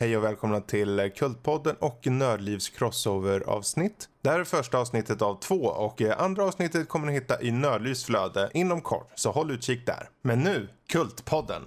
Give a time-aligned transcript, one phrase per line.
[0.00, 4.08] Hej och välkomna till Kultpodden och Nördlivs crossover-avsnitt.
[4.22, 7.50] Det här är första avsnittet av två och eh, andra avsnittet kommer ni hitta i
[7.50, 10.08] Nördlivs flöde inom kort, så håll utkik där.
[10.22, 11.62] Men nu, Kultpodden!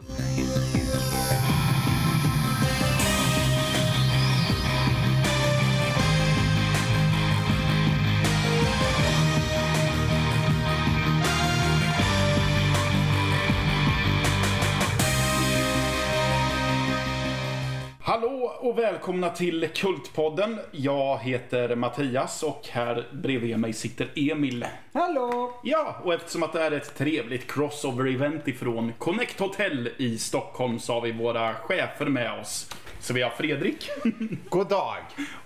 [18.62, 20.60] Och välkomna till Kultpodden.
[20.72, 24.66] Jag heter Mattias och här bredvid mig sitter Emil.
[24.94, 25.60] Hallå!
[25.64, 30.94] Ja, och eftersom att det är ett trevligt crossover-event ifrån Connect Hotel i Stockholm så
[30.94, 32.70] har vi våra chefer med oss.
[33.00, 33.90] Så vi har Fredrik
[34.50, 34.98] God dag!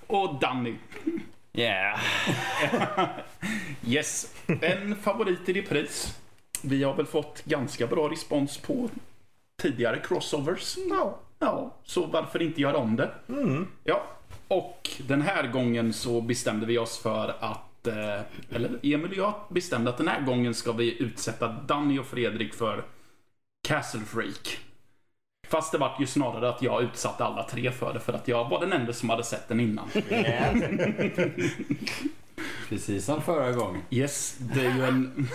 [0.08, 0.76] och Danny.
[1.54, 2.00] Yeah.
[3.88, 6.18] Yes, en favorit i repris.
[6.62, 8.90] Vi har väl fått ganska bra respons på
[9.62, 10.77] tidigare crossovers.
[10.90, 11.20] Ja.
[11.45, 13.12] Ja, så varför inte göra om det?
[13.84, 14.04] Ja,
[14.48, 18.21] och den här gången så bestämde vi oss för att, eh,
[18.55, 22.54] eller Emil och jag bestämde att den här gången ska vi utsätta Danny och Fredrik
[22.54, 22.84] för
[23.68, 24.60] Castle Freak.
[25.49, 28.49] Fast det vart ju snarare att jag utsatte alla tre för det för att jag
[28.49, 29.90] var den enda som hade sett den innan.
[32.70, 33.82] Precis som förra gången.
[33.90, 35.27] Yes, det är ju en...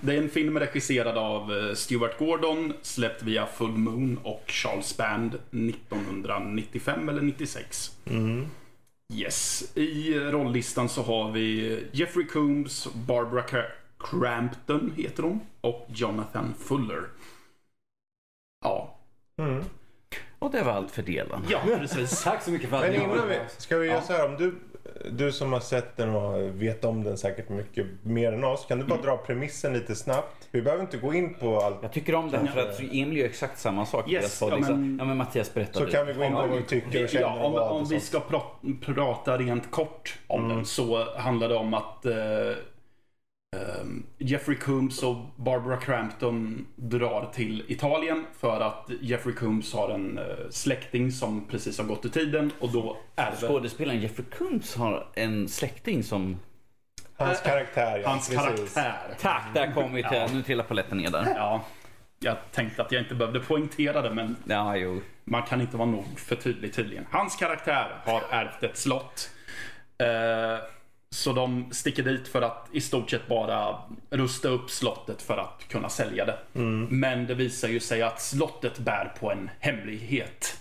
[0.00, 4.96] Det är en film regisserad av eh, Stuart Gordon, släppt via Full Moon och Charles
[4.96, 7.90] Band 1995 eller 96.
[9.14, 9.64] Yes.
[9.76, 17.02] I rolllistan så har vi Jeffrey Combs, Barbara Cra- Crampton heter hon, och Jonathan Fuller.
[19.36, 19.58] Ja,
[20.38, 21.40] Och det var allt för delen.
[21.50, 22.22] ja precis.
[22.24, 24.24] Tack så mycket för att Men ni innan var vi, ska vi göra så här,
[24.26, 24.54] om du,
[25.10, 28.78] du som har sett den och vet om den säkert mycket mer än oss, kan
[28.78, 29.06] du bara Mm.
[29.06, 30.48] dra premissen lite snabbt?
[30.50, 31.76] Vi behöver inte gå in på allt.
[31.82, 34.08] Jag tycker om den för att Emil gör exakt samma sak.
[34.10, 35.86] Yes, jag sa ja, liksom, men- ja men Mattias berättade.
[35.86, 38.00] Så kan vi gå in på vad vi tycker och känner Ja, om, om vi
[38.00, 42.12] ska pra- prata rent kort om den så handlar det om att eh,
[43.56, 50.18] ehm, Jeffrey Combs och Barbara Crampton drar till Italien för att Jeffrey Combs har en
[50.18, 55.06] eh, släkting som precis har gått ur tiden och då ärver Skådespelaren Jeffrey Combs har
[55.14, 56.40] en släkting som...
[57.16, 58.08] Hans karaktär, ja.
[58.08, 58.74] hans precis.
[58.74, 59.14] karaktär.
[59.20, 60.34] Tack, där kom vi till.
[60.34, 61.34] Nu trillar paletten ner där.
[61.36, 61.64] Ja,
[62.22, 65.00] jag tänkte att jag inte behövde poängtera det men Ja, jo.
[65.24, 67.06] Man kan inte vara nog för tydlig tydligen.
[67.10, 69.30] Hans karaktär har ärvt ett slott.
[69.98, 70.58] Eh,
[71.12, 73.78] så de sticker dit för att i stort sett bara
[74.10, 76.38] rusta upp slottet för att kunna sälja det.
[76.90, 80.60] Men det visar ju sig att slottet bär på en hemlighet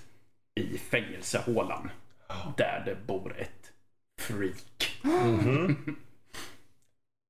[0.55, 1.89] i fängelsehålan.
[2.57, 3.71] Där det bor ett
[4.19, 5.01] freak.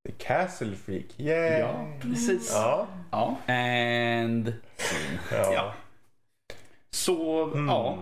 [0.08, 1.60] The Castle Freak, yeah!
[1.60, 2.52] Ja, precis.
[2.54, 2.88] Ja.
[3.12, 3.38] Ja.
[3.48, 4.54] And...
[5.32, 5.54] ja.
[5.54, 5.74] Ja.
[6.90, 7.98] Så, ja.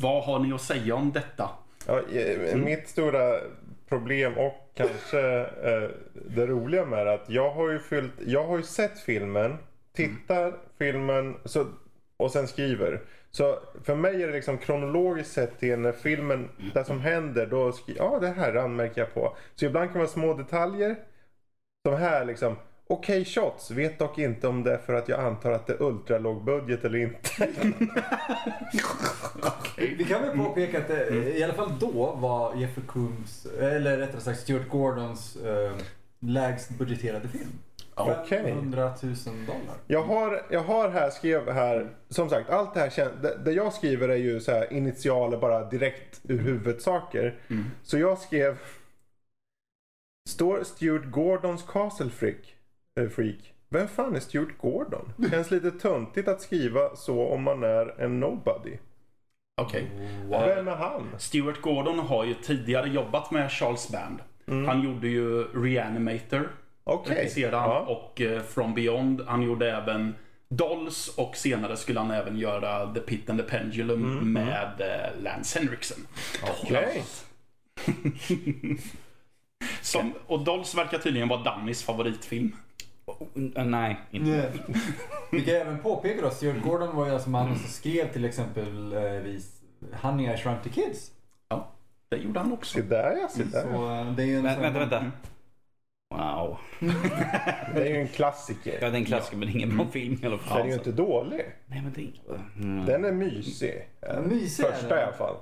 [0.00, 1.50] Vad har ni att säga om detta?
[1.86, 3.40] Ja, eh, Mitt stora
[3.88, 8.44] problem och kanske eh, det roliga med det är att jag har ju fyllt, jag
[8.44, 9.56] har ju sett filmen,
[9.92, 11.66] tittar filmen så,
[12.16, 13.00] och sen skriver.
[13.30, 17.72] Så för mig är det liksom kronologiskt sett till när filmen, det som händer, då
[17.72, 19.36] skriver ja det här anmärker jag på.
[19.54, 20.96] Så ibland kan det vara små detaljer.
[21.86, 22.56] Som här liksom,
[22.86, 25.82] okej shots, vet dock inte om det är för att jag antar att det är
[25.82, 27.18] ultralåg budget eller inte.
[29.98, 31.22] Vi kan väl påpeka att det, Mm.
[31.28, 35.72] i alla fall då var Jeffrey Combs, eller rättare sagt Stuart Gordons eh,
[36.20, 37.50] lägst budgeterade film.
[37.96, 38.42] Okej.
[38.44, 39.14] 500 000
[39.46, 39.76] dollar.
[39.86, 43.52] Jag har, jag har här, skrev här, som sagt allt det här kän- det, det
[43.52, 47.38] jag skriver är ju så här initialer bara direkt ur huvudet saker.
[47.82, 48.58] Så jag skrev
[50.28, 52.53] Står Stuart Gordons Castle Freak?
[53.00, 53.52] Eh, freak?
[53.68, 55.12] Vem fan är Stuart Gordon?
[55.30, 58.76] Känns lite töntigt att skriva så om man är en nobody.
[59.62, 59.90] Okej.
[60.30, 61.06] Vem är han?
[61.18, 64.18] Stuart Gordon har ju tidigare jobbat med Charles Band.
[64.66, 66.50] Han gjorde ju Reanimator,
[66.84, 67.16] Okej.
[67.16, 67.78] regisserade han, Ja.
[67.80, 69.20] och eh, From Beyond.
[69.26, 70.14] Han gjorde även
[70.48, 75.58] Dolls och senare skulle han även göra The Pit and the Pendulum med eh, Lance
[75.58, 75.98] Henriksen.
[76.42, 77.04] Okej.
[79.82, 82.56] Som, och Dolls verkar tydligen vara Dannys favoritfilm.
[83.36, 84.52] Uh, nej, inte.
[85.32, 89.60] Vi kan även påpeka då, Stuart Gordon var ju alltså mannen som skrev till exempelvis
[90.02, 91.10] Honey I Shrunk the Kids.
[91.48, 91.68] Ja,
[92.08, 92.74] det gjorde han också.
[92.74, 94.00] Se där ja, se Så där.
[94.00, 95.04] eh, det är ju en Vä- sån- vänta, vänta.
[96.14, 96.58] Wow.
[97.74, 98.78] Det är ju en klassiker.
[98.80, 100.56] Ja, det är en klassiker men ingen bra film i alla fall.
[100.58, 101.44] Den är ju inte dålig.
[101.66, 102.40] Nej, men det är...
[102.62, 102.86] Mm.
[102.86, 103.88] Den är mysig.
[104.00, 104.98] Ja, mysig Första den.
[104.98, 105.36] i alla fall.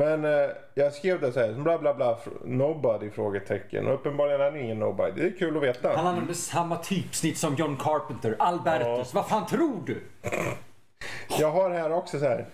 [0.00, 3.10] Men eh, jag skrev det så här, bla bla bla, nobody?
[3.10, 3.86] Frågetecken.
[3.86, 5.12] Och uppenbarligen är han ingen nobody.
[5.22, 5.96] Det är kul att veta.
[5.96, 8.36] Han använde samma typsnitt som John Carpenter.
[8.38, 9.14] Albertus.
[9.14, 10.02] Vad fan tror du?
[11.38, 12.46] Jag har här också så här.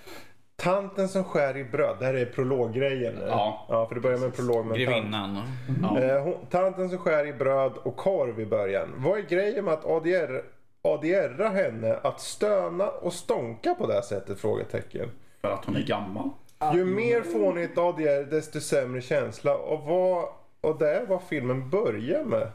[0.56, 1.96] Tanten som skär i bröd.
[1.98, 3.14] Det här är prologgrejen.
[3.26, 3.66] Ja.
[3.68, 4.88] ja för det börjar med en prolog med tant.
[4.88, 5.42] Grevinnan.
[5.82, 6.00] Ja.
[6.00, 8.88] Eh, hon, tanten som skär i bröd och korv i början.
[8.96, 10.42] Vad är grejen med att ADR,
[10.82, 14.40] ADRa henne att stöna och stånka på det här sättet?
[14.40, 15.08] Frågetecken.
[15.40, 16.30] För att hon är gammal.
[16.74, 19.56] Ju mer fånigt ADR desto sämre känsla.
[19.56, 20.28] Och, vad,
[20.60, 22.52] och det är vad filmen börjar med.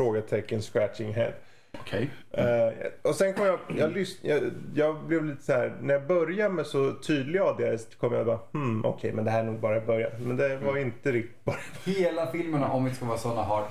[0.00, 1.32] Frågetecken scratching head.
[1.80, 2.10] Okej.
[2.30, 2.72] Eh,
[3.02, 4.40] och sen kom jag, jag, lys, jag,
[4.74, 8.26] jag blev lite så här, när jag började med så tydliga ADR så kom jag
[8.26, 10.10] bara, hmm okej men det här är nog bara början.
[10.18, 11.56] Men det var inte riktigt bara.
[11.84, 13.64] Hela filmerna, om vi ska vara sådana, har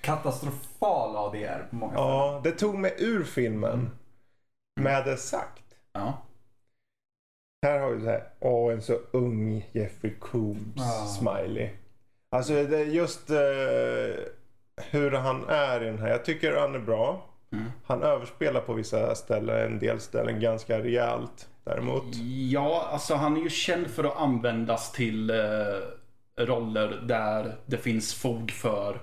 [0.00, 2.08] katastrofal ADR på många ställen.
[2.08, 3.90] Ja, det tog mig ur filmen.
[4.80, 5.64] Med det sagt.
[5.92, 6.22] Ja.
[7.62, 11.06] Här har vi så här, åh en så ung Jeffrey Combs Ja.
[11.18, 11.68] smiley.
[12.30, 14.24] Alltså det är just eh,
[14.90, 16.08] hur han är i den här.
[16.08, 17.24] Jag tycker han är bra.
[17.52, 17.64] Mm.
[17.84, 22.04] Han överspelar på vissa ställen, en del ställen ganska rejält däremot.
[22.50, 25.36] Ja, alltså han är ju känd för att användas till eh,
[26.44, 29.00] roller där det finns fog för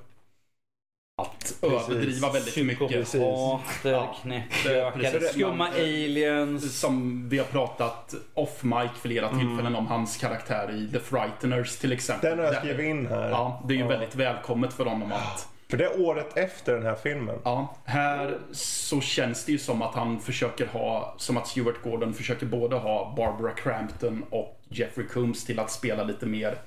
[1.18, 3.14] att överdriva väldigt mycket.
[3.14, 4.16] Ja.
[4.22, 5.32] knäppjökar, Precis.
[5.32, 6.80] skumma aliens.
[6.80, 12.30] Som vi har pratat off-mic flera tillfällen om hans karaktär i The Frighteners till exempel.
[12.30, 13.30] Den har jag skrivit in här.
[13.30, 16.84] Ja, det är ju väldigt välkommet för honom att För det är året efter den
[16.84, 17.40] här filmen.
[17.44, 22.14] Ja, här så känns det ju som att han försöker ha, som att Stuart Gordon
[22.14, 26.58] försöker både ha Barbara Crampton och Jeffrey Combs till att spela lite mer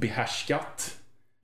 [0.00, 0.96] behärskat.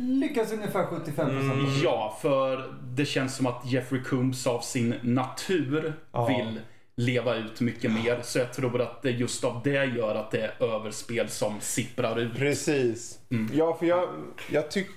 [0.03, 1.53] Lyckas ungefär 75 procent.
[1.53, 1.81] Mm.
[1.83, 6.27] Ja, för det känns som att Jeffrey Combs av sin natur Ja.
[6.27, 6.61] vill
[6.97, 8.21] leva ut mycket mer.
[8.23, 12.19] Så jag tror att det just av det gör att det är överspel som sipprar
[12.19, 12.37] ut.
[12.37, 13.19] Precis.
[13.53, 14.09] Ja, för jag,
[14.51, 14.93] jag tycker...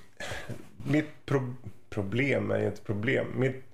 [0.86, 1.54] Mitt pro,
[1.90, 3.26] problem är ju inte problem.
[3.36, 3.64] Mitt,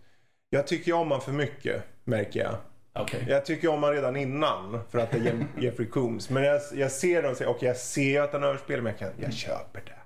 [0.50, 2.54] jag tycker om han för mycket, märker jag.
[2.94, 3.24] Okej.
[3.28, 6.30] Jag tycker om han redan innan för att det är Jeffrey Combs.
[6.30, 8.98] Men jag, jag ser dem och säger, okej jag ser att han överspelar men jag,
[8.98, 10.01] kan, jag köper det.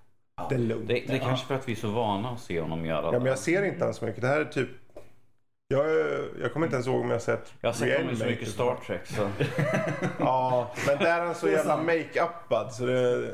[0.48, 0.88] Det är lugnt.
[0.88, 3.10] Det, det är kanske för att vi är så vana att se honom göra Ja,
[3.10, 3.18] det.
[3.18, 4.20] men jag ser inte så mycket.
[4.22, 4.68] Det här är typ...
[5.68, 5.86] Jag,
[6.42, 8.24] jag kommer inte ens ihåg om jag har sett Jag har sett honom i så
[8.24, 9.28] mycket Star Trek så.
[10.18, 13.32] Ja, men där är han så Det är jävla make-upad så det...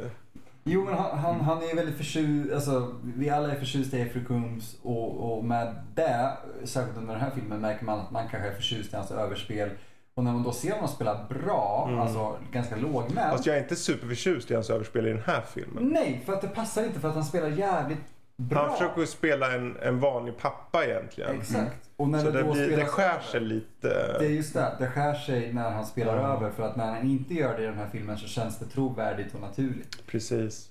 [0.65, 4.25] Jo, men han, han, han är väldigt förtjust, alltså vi alla är förtjusta i Jeffrey
[4.25, 6.33] Combs och, och med det,
[6.65, 9.71] särskilt under den här filmen, märker man att man kanske är förtjust i hans överspel.
[10.15, 13.31] Och när man då ser honom spela bra, alltså ganska lågmäld.
[13.31, 15.85] Fast jag är inte superförtjust i hans överspel i den här filmen.
[15.89, 17.99] Nej, för att det passar inte för att han spelar jävligt
[18.37, 18.61] bra.
[18.63, 21.37] Han försöker spela en, en vanlig pappa egentligen.
[21.41, 21.91] Exakt.
[21.97, 23.89] Och när Så det, då blir, det skär över- sig lite.
[24.19, 26.37] Det är just det, det skär sig när han spelar Ja.
[26.37, 26.51] över.
[26.51, 29.35] För att när han inte gör det i den här filmen så känns det trovärdigt
[29.35, 30.07] och naturligt.
[30.07, 30.69] Precis.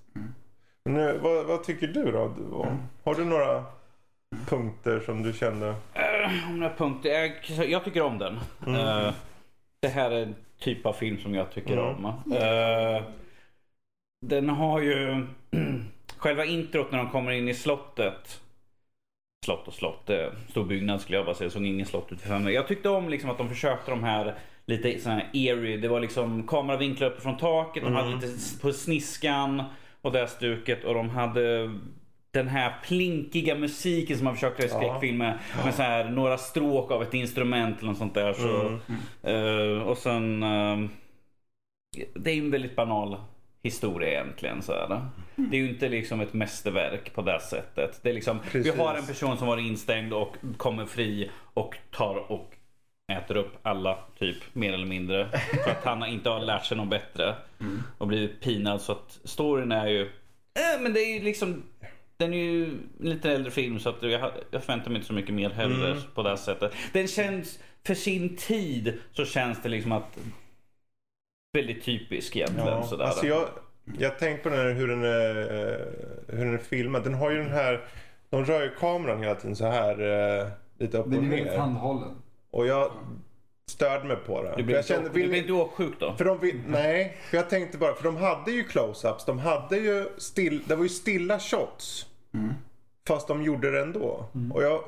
[0.85, 2.27] Men nu, vad, vad tycker du då?
[2.37, 3.63] Du- vad- Har du några
[4.45, 5.75] punkter som du kände?
[6.49, 7.09] Om några punkter.
[7.09, 8.39] Jag, jag tycker om den.
[8.75, 9.13] Eh,
[9.81, 12.05] det här är en typ av film som jag tycker Mm.
[12.05, 12.31] om.
[12.31, 13.03] Eh,
[14.25, 15.25] den har ju
[16.17, 18.41] själva introt när de kommer in i slottet.
[19.45, 20.09] Slott och slott,
[20.49, 21.47] stor byggnad skulle jag bara säga.
[21.47, 22.53] Det såg ingen slott ut för mig.
[22.53, 24.35] Jag tyckte om liksom att de försökte de här
[24.65, 25.77] lite sån här eerie.
[25.77, 27.83] Det var liksom kameravinklar uppe från taket.
[27.83, 28.27] De hade lite
[28.61, 29.63] på sniskan
[30.01, 30.83] och det här stuket.
[30.83, 31.73] Och de hade
[32.31, 34.77] den här plinkiga musiken som man försöker i Ja.
[34.77, 35.39] skräckfilmer.
[35.65, 38.33] Med så här, några stråk av ett instrument eller något sånt där.
[38.33, 38.79] Så,
[39.29, 40.43] eh, och sen...
[40.43, 40.79] eh,
[42.13, 43.17] det är ju en väldigt banal
[43.63, 44.61] historia egentligen.
[44.61, 45.01] Så här.
[45.35, 47.99] Det är ju inte liksom ett mästerverk på det sättet.
[48.03, 52.31] Det är liksom, vi har en person som var instängd och kommer fri och tar
[52.31, 52.55] och
[53.13, 55.29] äter upp alla, typ, mer eller mindre.
[55.63, 57.35] För att han inte har lärt sig något bättre.
[57.97, 58.81] Och blivit pinad.
[58.81, 60.01] Så att storyn är ju...
[60.01, 61.63] Eh, men det är ju liksom...
[62.21, 65.13] Den är ju en lite äldre film så att jag, jag förväntar mig inte så
[65.13, 66.73] mycket mer heller på det här sättet.
[66.93, 70.17] Den känns, för sin tid så känns det liksom att
[71.53, 72.67] väldigt typisk egentligen.
[72.67, 73.05] Ja, sådär.
[73.05, 73.47] alltså jag,
[73.97, 77.03] jag tänkte på den här, hur, den är, eh, hur den är filmad.
[77.03, 77.85] Den har ju den här...
[78.29, 79.99] De rör ju kameran hela tiden så här
[80.39, 80.47] eh,
[80.79, 81.57] lite upp och Den är väldigt ner.
[81.57, 82.15] handhållen.
[82.51, 82.91] Och jag
[83.65, 84.53] störde mig på det.
[84.57, 86.13] Du jag inte, kände, du vill inte åksjuk då?
[86.17, 89.23] för de vill, nej, för jag tänkte bara, för de hade ju close-ups.
[89.25, 92.10] De hade ju still, det var ju stilla shots.
[93.07, 94.25] Fast de gjorde det ändå.
[94.53, 94.83] Och jag,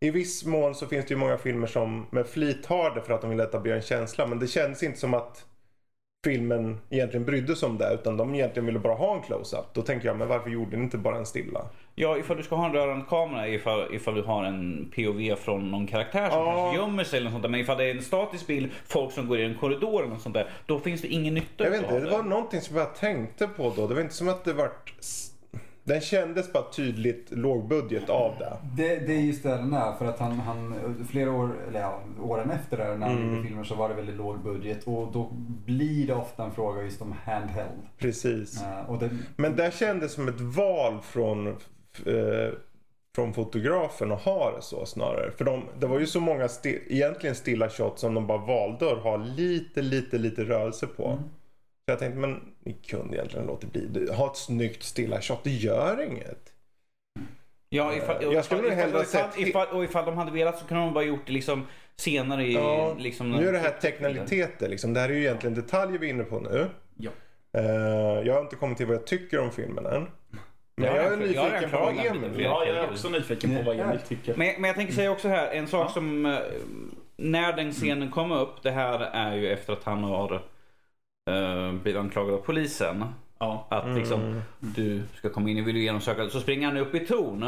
[0.00, 3.14] I viss mån så finns det ju många filmer som med flit har det för
[3.14, 4.26] att de vill etablera en känsla.
[4.26, 5.44] Men det kändes inte som att
[6.24, 7.94] filmen egentligen brydde sig om det.
[7.94, 9.64] Utan de egentligen ville bara ha en close-up.
[9.74, 11.60] Då tänker jag, men varför gjorde ni inte bara en stilla?
[11.94, 15.70] Ja, ifall du ska ha en rörande kamera, ifall, ifall du har en POV från
[15.70, 16.54] någon karaktär som Ja.
[16.54, 17.50] kanske gömmer sig eller något sånt där.
[17.50, 20.22] Men ifall det är en statisk bild, folk som går i en korridor eller något
[20.22, 20.50] sånt där.
[20.66, 23.72] Då finns det ingen nytta Jag vet inte, det var någonting som jag tänkte på
[23.76, 23.86] då.
[23.86, 24.94] Det var inte som att det vart...
[25.86, 28.56] Den kändes bara tydligt lågbudget av det.
[28.76, 29.92] Det, det är just det den är.
[29.92, 30.74] För att han, han
[31.10, 33.30] flera år, eller ja, åren efter det när han Mm.
[33.34, 34.84] gjorde filmer så var det väldigt låg budget.
[34.84, 35.28] Och då
[35.66, 37.80] blir det ofta en fråga just om handheld.
[37.98, 38.64] Precis.
[38.88, 42.52] Och det, Men det kändes som ett val från, eh,
[43.14, 45.30] från fotografen att ha det så snarare.
[45.30, 48.92] För de, det var ju så många sti, egentligen stilla shots som de bara valde
[48.92, 51.06] att ha lite, lite, lite rörelse på.
[51.06, 51.18] Mm.
[51.88, 53.86] Så jag tänkte, men ni kunde egentligen låta bli.
[53.86, 56.52] Du, Ha ett snyggt stilla shot, det gör inget.
[57.68, 60.64] Ja, ifall, Jag skulle ifall, hellre ifall, sett- ifall, och ifall de hade velat så
[60.66, 61.66] kunde de bara gjort det liksom
[61.96, 62.52] senare i...
[62.54, 64.94] Ja, liksom, nu är det här teknikaliteter liksom.
[64.94, 66.66] Det här är ju egentligen detaljer vi är inne på nu.
[66.96, 67.10] Ja.
[67.52, 67.64] Eh,
[68.26, 70.06] jag har inte kommit till vad jag tycker om filmen än.
[70.76, 72.44] Men Jag jag, är redan- jag nyfiken redan på vad Emil vill.
[72.44, 74.34] Ja, jag är också nyfiken på vad Emil tycker.
[74.36, 75.92] Men, men jag tänker säga också här, en sak Ja.
[75.92, 76.26] som...
[76.26, 76.38] eh,
[77.16, 80.42] När den scenen kom upp, det här är ju efter att han har
[81.30, 83.04] uh, blivit anklagad av polisen.
[83.38, 83.66] Ja.
[83.70, 83.96] Att Mm.
[83.96, 86.28] liksom, du ska komma in, jag vill ju genomsöka.
[86.28, 87.46] Så springer han upp i torn.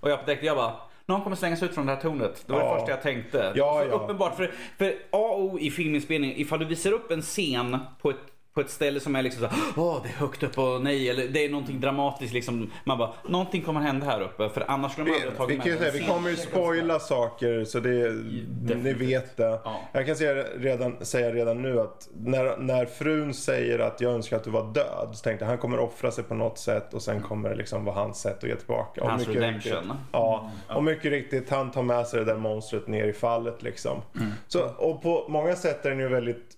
[0.00, 0.72] Och jag tänkte, jag bara,
[1.06, 2.44] någon kommer slängas ut från det här tornet.
[2.46, 2.72] Det var Ja.
[2.72, 3.52] det första jag tänkte.
[3.56, 3.94] Ja, så ja.
[3.96, 8.10] Uppenbart, för, för A och O i filminspelning, ifall du visar upp en scen på
[8.10, 8.16] ett
[8.58, 11.28] på ett ställe som är liksom såhär, åh det är högt upp och nej, eller
[11.28, 12.70] det är någonting dramatiskt liksom.
[12.84, 15.70] Man bara, någonting kommer hända här uppe för annars skulle man aldrig ha tagit vi,
[15.70, 19.00] med säga, vi kommer ju spoila saker så det, ni Definitivt.
[19.00, 19.60] vet det.
[19.64, 19.80] Ja.
[19.92, 24.36] Jag kan säga redan, säga redan nu att när, när frun säger att jag önskar
[24.36, 27.02] att du var död så tänkte jag han kommer offra sig på något sätt och
[27.02, 29.02] sen kommer det liksom vara hans sätt att ge tillbaka.
[29.02, 29.72] Och Hans redemption.
[29.72, 33.62] Riktigt, ja, och mycket riktigt han tar med sig det där monstret ner i fallet
[33.62, 34.02] liksom.
[34.16, 34.32] Mm.
[34.48, 36.57] Så, och på många sätt är den ju väldigt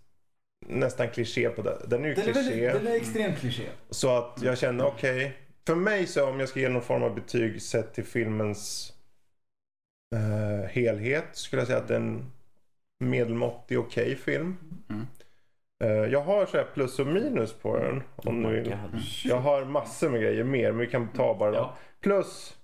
[0.70, 1.76] nästan kliché på det.
[1.86, 2.50] Den är ju den, är kliché.
[2.66, 3.66] väldigt, den är extremt kliché.
[3.90, 5.36] Så att jag kände okej.
[5.66, 8.92] För mig så om jag ska ge någon form av betyg sett till filmens
[10.14, 12.32] eh, helhet skulle jag säga att det är en
[13.00, 14.56] medelmåttig okej film.
[14.90, 15.06] Mm.
[15.84, 18.02] Eh, jag har så här plus och minus på den.
[18.16, 18.68] Om Oh ni my vill.
[18.92, 19.02] God.
[19.24, 21.54] Jag har massor med grejer mer men vi kan ta bara.
[21.54, 21.76] Ja.
[22.00, 22.56] Plus,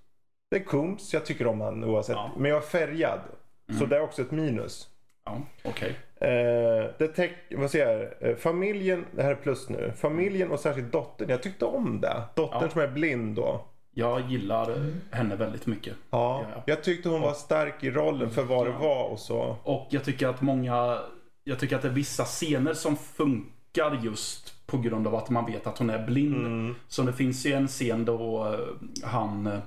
[0.50, 1.12] det är Coombs.
[1.14, 2.16] Jag tycker om han oavsett.
[2.16, 2.30] Ja.
[2.38, 3.20] Men jag är färgad.
[3.68, 3.88] Så Mm.
[3.88, 4.88] det är också ett minus.
[5.24, 5.96] Ja, okej.
[6.20, 7.88] Eh, det teck- vad säger
[8.20, 8.30] jag?
[8.30, 9.92] Eh, familjen, det här är plus nu.
[9.96, 11.28] Familjen och särskilt dottern.
[11.30, 12.22] Jag tyckte om det.
[12.34, 12.68] Dottern Ja.
[12.70, 13.64] som är blind då.
[13.98, 15.94] Jag gillar henne väldigt mycket.
[16.10, 16.62] Ja, Ja.
[16.66, 19.56] jag tyckte hon var stark i rollen för vad det var och så.
[19.62, 20.98] Och jag tycker att många,
[21.44, 25.46] jag tycker att det är vissa scener som funkar just på grund av att man
[25.46, 26.46] vet att hon är blind.
[26.46, 26.74] Mm.
[26.88, 29.58] Så det finns ju en scen då eh, han, eh,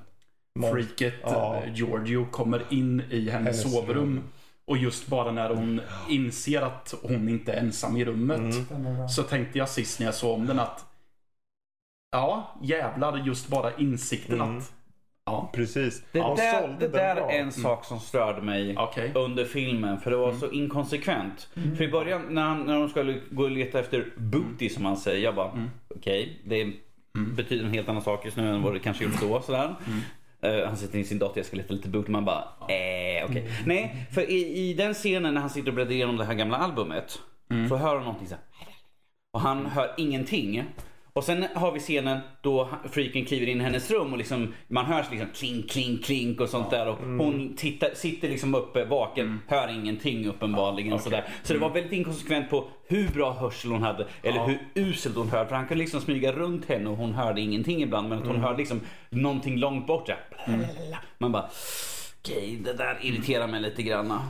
[0.59, 1.61] Mon- freaket, Ja.
[1.73, 4.21] Giorgio, kommer in i hennes, Hennes sovrum.
[4.69, 8.71] Och just bara när hon inser att hon inte är ensam i rummet.
[8.71, 9.09] Mm.
[9.09, 10.85] Så tänkte jag sist när jag såg om den att
[12.11, 14.57] Ja, jävlar just bara insikten Mm.
[14.57, 14.73] att
[15.25, 16.03] Ja, Precis.
[16.11, 17.31] Det Hon där, det där bra.
[17.31, 19.11] är en sak som störde mig okej.
[19.15, 21.47] under filmen för det var så inkonsekvent.
[21.77, 24.97] För i början när, han, när de skulle gå och leta efter booty som han
[24.97, 25.69] säger, jag bara Mm.
[25.95, 26.73] okej, det
[27.35, 29.41] betyder en helt annan sak just nu än vad det kanske gjorde då.
[29.41, 29.75] Sådär.
[30.41, 32.11] Eh, han sitter i sin dator, jag ska leta lite booty.
[32.11, 33.49] Man bara, eh, okej.
[33.65, 36.57] Nej, för i, i den scenen när han sitter och bläddrar igenom det här gamla
[36.57, 37.19] albumet
[37.69, 38.43] så hör han någonting så här.
[39.33, 40.63] Och han hör ingenting.
[41.19, 44.85] Och sen har vi scenen då freaken kliver in i hennes rum och liksom, man
[44.85, 46.87] hörs liksom klink, klink, klink och sånt där.
[46.87, 50.93] Och hon tittar, sitter liksom uppe vaken, hör ingenting uppenbarligen.
[50.93, 51.03] okej.
[51.03, 51.23] Sådär.
[51.43, 54.45] Så det var väldigt inkonsekvent på hur bra hörsel hon hade eller Ja.
[54.45, 55.49] hur uselt hon hörde.
[55.49, 58.09] För han kunde liksom smyga runt henne och hon hörde ingenting ibland.
[58.09, 60.05] Men att hon hörde liksom någonting långt bort.
[60.07, 60.13] Så
[60.45, 60.97] blablabla.
[61.17, 61.49] Man bara,
[62.21, 64.21] okej det där irriterar mig lite granna.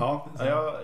[0.00, 0.74] Ja, jag,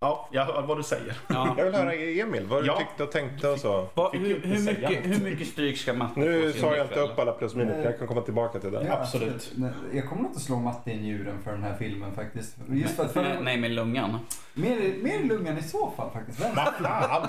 [0.00, 1.16] ja, jag hör vad du säger.
[1.28, 1.54] Ja.
[1.58, 2.78] Jag vill höra Emil, vad du Ja.
[2.78, 3.88] tyckte och tänkte och så.
[3.94, 7.18] Va, hur, hur, mycket, hur mycket stryk ska Matte få Nu sa jag inte upp
[7.18, 8.84] alla plus minus, jag kan komma tillbaka till det.
[8.86, 9.52] Ja, absolut.
[9.92, 12.56] Jag kommer inte slå Matte i njuren för den här filmen faktiskt.
[12.70, 14.18] Just för att för, Nej, med lungan.
[14.54, 16.40] mer, mer lungan i så fall faktiskt.
[16.40, 17.28] Vad fan!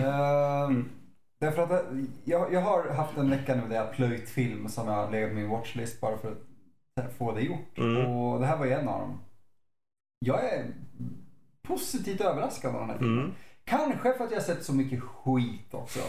[0.00, 0.88] Ehm,
[1.40, 1.78] Därför att eh,
[2.24, 5.30] jag, jag har haft en vecka nu där jag plöjt film som jag har legat
[5.30, 6.34] på min watchlist bara för
[7.00, 7.78] att få det gjort.
[7.78, 8.06] Mm.
[8.06, 9.20] Och det här var ju en av dem.
[10.18, 10.66] Jag är
[11.68, 13.18] positivt överraskad av den här filmen.
[13.18, 13.32] Mm.
[13.64, 16.00] Kanske för att jag har sett så mycket skit också.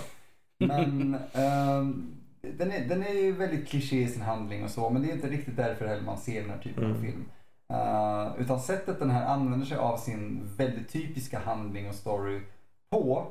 [0.57, 5.01] Men ehm, den, är, den är ju väldigt kliché i sin handling och så, men
[5.01, 7.01] det är inte riktigt därför heller man ser den här typen av Mm.
[7.01, 7.25] film.
[7.73, 12.41] Eh, utan sättet den här använder sig av sin väldigt typiska handling och story
[12.89, 13.27] på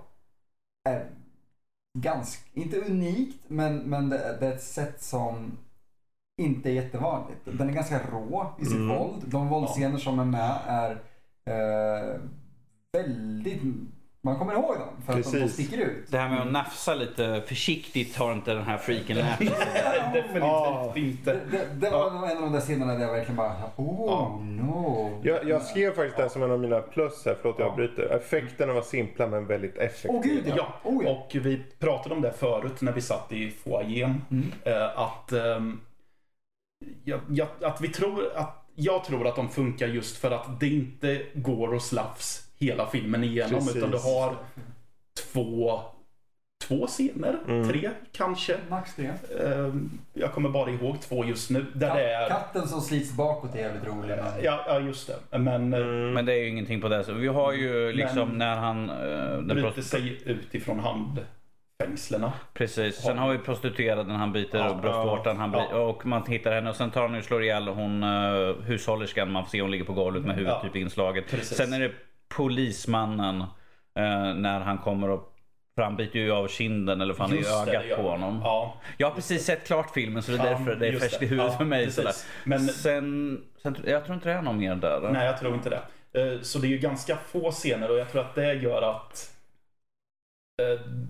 [0.89, 1.07] är
[1.99, 5.53] ganska, inte unikt, men, men det, det är ett sätt som
[6.43, 7.41] inte är jättevanligt.
[7.45, 8.89] Den är ganska rå i sitt Mm.
[8.99, 9.23] våld.
[9.27, 10.99] De våldsscener som är med är
[11.51, 12.21] eh,
[12.93, 13.63] väldigt
[14.25, 15.53] man kommer ihåg dem för att de, Precis.
[15.53, 16.11] sticker ut.
[16.11, 19.47] Det här med att nafsa lite försiktigt har inte den här freaken lärt sig.
[20.13, 21.33] Definitivt inte.
[21.35, 24.07] Det, det, det var nog en av de där scenerna där jag verkligen bara, oh
[24.09, 24.41] Ja.
[24.43, 25.21] no.
[25.23, 28.03] Jag, jag skrev faktiskt det här som en av mina plus här, förlåt jag avbryter.
[28.03, 30.15] Effekterna var simpla men väldigt effektiva.
[30.15, 30.55] Åh gud ja.
[30.57, 31.11] Ja, Oh, ja.
[31.11, 34.23] och vi pratade om det förut när vi satt i foajén.
[34.31, 34.53] Mm.
[34.65, 35.81] Eh, att, ehm,
[37.05, 40.69] ja, ja, att vi tror att jag tror att de funkar just för att det
[40.69, 43.51] inte går att slafs hela filmen igenom.
[43.51, 43.77] Precis.
[43.77, 44.37] Utan du har
[45.33, 45.81] två,
[46.69, 47.69] två scener, Mm.
[47.69, 48.57] tre kanske.
[48.69, 49.15] Max det.
[49.45, 51.67] Ehm, jag kommer bara ihåg två just nu.
[51.75, 52.29] Där det är...
[52.29, 54.15] Katten som slits bakåt är jävligt rolig.
[54.43, 55.39] Ja, ja, just det.
[55.39, 56.13] Men eh, Mm.
[56.13, 57.05] Men det är ju ingenting på det.
[57.05, 58.91] Så vi har ju liksom Men- när han...
[58.91, 58.97] eh,
[59.39, 60.79] den bryter sig ut ifrån
[61.85, 62.33] handfängslena.
[62.55, 62.97] Precis.
[62.97, 65.37] Sen har vi prostituerade han byter Ja, bröstvårtan.
[65.37, 65.77] Han blir, ja.
[65.79, 69.33] Och man hittar henne och sen tar han och slår ihjäl hon uh, hushållerskan.
[69.33, 70.69] Man får se hon ligger på golvet med huvudet Ja.
[70.69, 71.31] typ inslaget.
[71.31, 71.57] Precis.
[71.59, 71.91] Sen är det
[72.37, 73.41] polismannen
[73.99, 75.31] eh, när han kommer och
[75.75, 78.41] för han biter ju av kinden eller fan i Just det, ögat det på honom.
[78.45, 81.25] Ja, Jag har precis sett klart filmen så det är därför det är färskt i
[81.25, 81.27] det.
[81.31, 81.91] huvudet för mig.
[82.45, 85.11] Men- Sen, sen, jag tror inte det är någon mer där.
[85.13, 85.81] Nej, jag tror inte det.
[86.33, 89.34] Eh, Så det är ju ganska få scener och jag tror att det gör att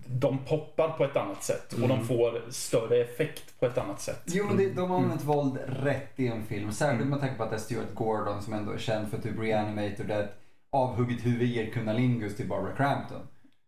[0.06, 1.88] de poppar på ett annat sätt och Mm.
[1.90, 4.22] de får större effekt på ett annat sätt.
[4.26, 6.72] Jo, men det, de har använt våld rätt i en film.
[6.72, 9.38] Särskilt med tanke på att det är Stuart Gordon som ändå är känd för typ
[9.38, 10.34] Reanimator där ett
[10.70, 13.20] avhugget huvud ger kunnalingus till Barbara Crampton.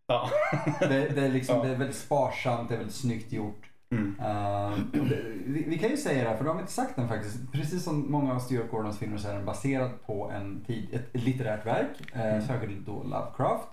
[0.06, 0.30] Ja.
[0.80, 1.64] Det, det, är liksom, Ja.
[1.64, 3.62] det är väldigt sparsamt, det är väldigt snyggt gjort.
[3.90, 4.21] Mm.
[4.21, 7.09] Uh, det, vi, vi kan ju säga det här, för de har inte sagt den
[7.09, 7.52] faktiskt.
[7.52, 11.23] Precis som många av Stuart Gordons filmer så är den baserad på en tid, ett
[11.25, 12.16] litterärt verk.
[12.16, 13.68] eh, Särskilt då Lovecraft.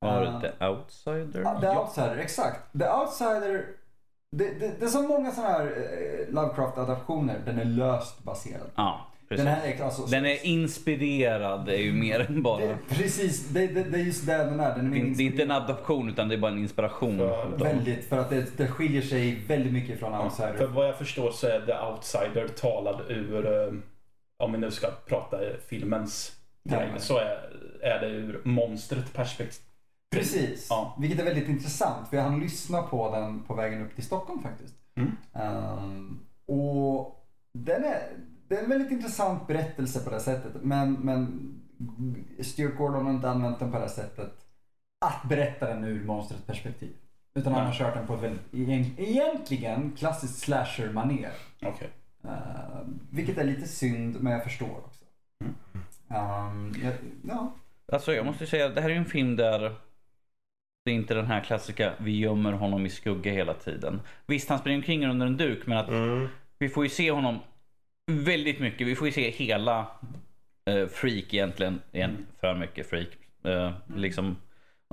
[0.00, 1.40] Var Eh, det The Outsider?
[1.42, 1.80] Ja, The Ja.
[1.82, 2.60] Outsider, exakt.
[2.78, 3.64] The Outsider,
[4.32, 8.70] det, det, det är så många sådana här eh, Lovecraft-adaptioner, den är löst baserad.
[8.74, 9.44] Ja, precis.
[9.44, 10.02] Den här är alltså...
[10.06, 12.66] Den är inspirerad, det är ju mer än bara...
[12.66, 14.76] det, precis, det, det, det är just där den är.
[14.76, 17.18] Den är Det är, det är inte en adoption utan det är bara en inspiration.
[17.18, 20.66] För- Väldigt, för att det, det skiljer sig väldigt mycket från För Outsider.
[20.66, 23.72] vad jag förstår så är The Outsider talad ur, eh,
[24.38, 26.76] om vi nu ska prata filmens Ja.
[26.78, 27.50] grej, så är,
[27.82, 29.62] är det ur monstret perspektiv.
[30.10, 30.96] Precis, Ja.
[30.98, 34.42] vilket är väldigt intressant för jag hann lyssna på den på vägen upp till Stockholm
[34.42, 34.74] faktiskt.
[34.96, 35.16] Mm.
[35.32, 38.02] Ehm, och den är,
[38.48, 40.52] det är en väldigt intressant berättelse på det sättet.
[40.62, 41.54] Men, men
[42.40, 44.32] Stuart Gordon har inte använt den på det sättet
[45.06, 46.96] att berätta den ur monstrets perspektiv.
[47.34, 51.32] Utan han har kört den på ett väldigt, egent- egentligen klassiskt slasher-manér.
[51.62, 51.90] Okej.
[52.24, 52.30] Uh,
[53.10, 55.04] vilket är lite synd, men jag förstår också.
[55.40, 55.54] Mm.
[56.10, 56.92] Ehm, jag,
[57.28, 57.52] ja.
[57.92, 59.76] Alltså jag måste säga, det här är ju en film där
[60.88, 64.00] det är inte den här klassiska vi gömmer honom i skugga hela tiden.
[64.26, 66.28] Visst, han springer omkring under en duk men att Mm.
[66.58, 67.38] vi får ju se honom
[68.10, 68.86] väldigt mycket.
[68.86, 69.86] Vi får ju se hela
[70.70, 71.80] eh, Freak egentligen.
[71.92, 73.08] Igen, för mycket Freak.
[73.44, 74.36] Eh, liksom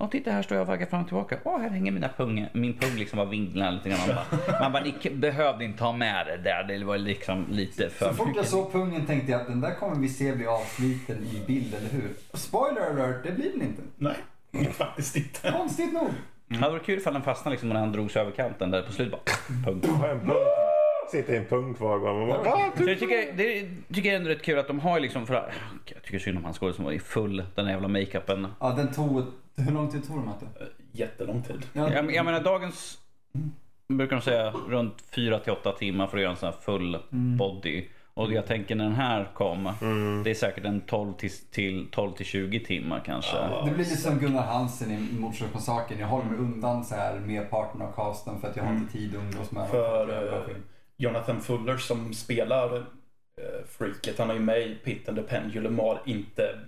[0.02, 1.38] Åh titta här står jag och vaggar fram och tillbaka.
[1.44, 2.48] Åh här hänger mina pung.
[2.54, 4.00] Min pung liksom var vinglar lite grann.
[4.08, 6.64] Man bara, man bara ni behövde inte ha med det där.
[6.64, 9.76] Det var liksom lite för Så fort jag såg pungen tänkte jag att den där
[9.76, 12.10] kommer vi se bli avsliten i bild, eller hur?
[12.34, 13.82] Spoiler alert, det blir den inte.
[13.98, 14.16] Nej,
[14.74, 15.52] faktiskt inte.
[15.52, 16.08] Konstigt nog.
[16.48, 18.92] Det hade varit kul ifall den fastnade liksom när han drogs över kanten där på
[18.92, 19.20] slutet
[19.66, 19.88] bara punkt.
[21.12, 22.20] Sitter i en punkt var gång.
[22.20, 22.72] Man bara, "Va?
[22.78, 25.34] Så jag tycker, det tycker jag ändå är rätt kul att de har liksom, för,
[25.86, 28.48] jag tycker synd om han skådespelaren som var i full, den här jävla makeupen.
[28.60, 29.24] Ja, den tog...
[29.58, 30.46] Hur lång tid tog den Matte?
[30.60, 31.66] Eh, Jättelång tid.
[31.74, 32.98] Ja, Jag, jag menar dagens,
[33.88, 36.98] brukar de säga runt 4 till 8 timmar för att göra en sån här full
[37.38, 37.86] body.
[38.18, 40.24] Och jag tänker när den här kom, Mm.
[40.24, 43.36] det är säkert en 12 till, till, 12 till 20 timmar kanske.
[43.38, 43.62] Ja.
[43.66, 46.00] Det blir lite som Gunnar Hansen i Motorsågsmassakern.
[46.00, 48.94] Jag håller mig undan så här med parten av casten för att jag har inte
[48.94, 49.70] tid att umgås med.
[49.70, 50.64] För film.
[50.98, 52.84] Jonathan Fuller som spelar eh,
[53.68, 56.60] Freaket, han är ju med i Pit and the Pendulum har inte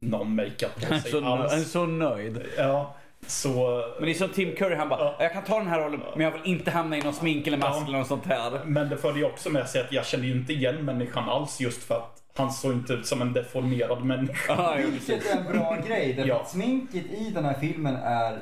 [0.00, 1.70] någon makeup på sig så, nö- han är alls.
[1.70, 2.42] så nöjd.
[2.58, 2.94] Ja,
[3.26, 3.82] så...
[3.98, 5.16] Men det är som Tim Curry, han bara, Ja.
[5.18, 7.58] jag kan ta den här rollen men jag vill inte hamna i någon smink eller
[7.58, 7.86] mask Ja.
[7.88, 8.64] eller något sånt här.
[8.64, 11.82] Men det följer också med sig att jag känner ju inte igen människan alls just
[11.82, 14.54] för att han såg inte ut som en deformerad människa.
[14.58, 16.12] Ja, jo, Vilket är en bra grej.
[16.12, 16.40] Därför Ja.
[16.40, 18.38] att sminket i den här filmen är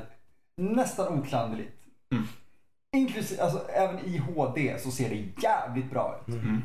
[0.57, 1.75] nästan oklanderligt.
[2.11, 2.23] Mm.
[2.95, 6.33] Inklusive, alltså även i HD så ser det jävligt bra ut.
[6.33, 6.61] Mm.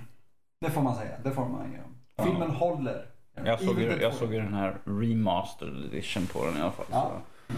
[0.60, 1.10] Det får man säga.
[1.24, 1.76] Det får man.
[2.16, 2.24] Ja.
[2.24, 3.06] Filmen håller.
[3.44, 4.18] Jag såg, ju, jag 2.
[4.18, 6.86] såg ju den här remastered edition på den i alla fall.
[6.90, 7.12] Ja.
[7.48, 7.54] Så.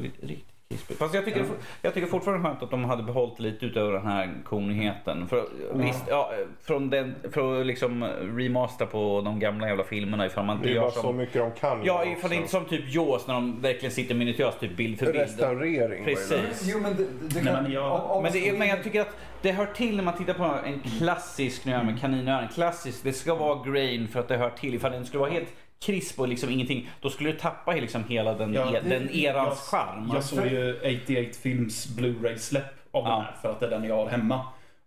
[0.00, 0.98] Såg riktigt krispigt.
[0.98, 1.44] Fast jag tycker,
[1.82, 5.28] jag tycker fortfarande skönt att de hade behållit lite utöver den här konigheten.
[5.28, 6.32] För, visst, ja,
[6.62, 8.04] från den, för att liksom
[8.38, 11.16] remastera på de gamla jävla filmerna ifall man inte Det är gör bara så som...
[11.16, 11.84] mycket de kan.
[11.84, 12.56] Ja, ifall det inte också.
[12.56, 15.18] som typ Jaws när de verkligen sitter minutiöst typ bild för bild.
[15.18, 16.62] Restaurering Precis.
[16.64, 17.62] Jo men det, det Nej, kan...
[17.62, 20.34] men jag- Men, det är, men jag tycker att det hör till när man tittar
[20.34, 24.36] på en klassisk, nu jag med kaninöron, klassisk, det ska vara grain för att det
[24.36, 24.74] hör till.
[24.74, 25.48] Ifall den skulle vara helt
[25.80, 26.90] krisp och liksom ingenting.
[27.00, 30.10] Då skulle du tappa liksom hela den, Ja, e- den erans jag, charm.
[30.14, 33.20] Jag såg ju 88 Films Blu-ray-släpp av den Ja.
[33.20, 34.40] här för att det är den jag har hemma.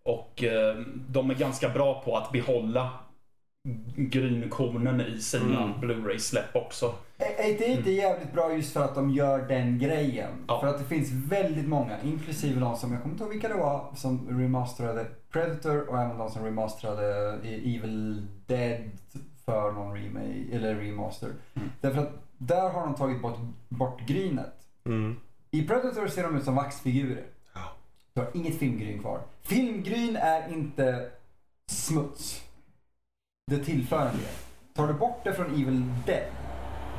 [0.03, 0.75] Och eh,
[1.09, 2.89] de är ganska bra på att behålla
[3.95, 5.79] grynkornen i sina Mm.
[5.79, 6.93] Blu-ray-släpp också.
[7.17, 10.29] 88 är jävligt bra just för att de gör den grejen.
[10.47, 10.59] Ja.
[10.59, 13.53] För att det finns väldigt många, inklusive de som, jag kommer inte ihåg vilka det
[13.55, 18.89] var, som remasterade Predator och även de som remasterade Evil Dead
[19.49, 21.33] för någon remake, eller remaster.
[21.53, 21.69] Mm.
[21.81, 23.37] Därför att där har de tagit bort,
[23.69, 24.53] bort grynet.
[24.85, 25.15] Mm.
[25.51, 27.25] I Predator ser de ut som vaxfigurer.
[28.13, 29.21] Du har inget filmgryn kvar.
[29.41, 31.09] Filmgryn är inte
[31.71, 32.43] smuts.
[33.51, 34.35] Det tillför en del.
[34.75, 36.31] Tar du bort det från Evil Dead,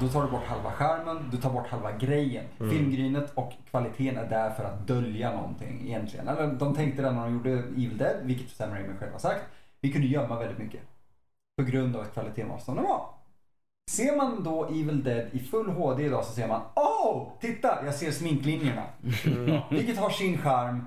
[0.00, 2.44] då tar du bort halva skärmen, du tar bort halva grejen.
[2.60, 2.70] Mm.
[2.70, 6.28] Filmgrynet och kvaliteten är där för att dölja någonting egentligen.
[6.28, 9.44] Eller de tänkte det när de gjorde Evil Dead, vilket Sam Raimi själv har sagt.
[9.80, 10.80] Vi kunde gömma väldigt mycket.
[11.64, 13.06] På grund av att kvaliteten var som den var.
[13.90, 17.28] Ser man då Evil Dead i full HD idag så ser man Åh!
[17.40, 17.78] Titta!
[17.84, 18.82] Jag ser sminklinjerna.
[19.70, 20.86] Vilket har sin charm.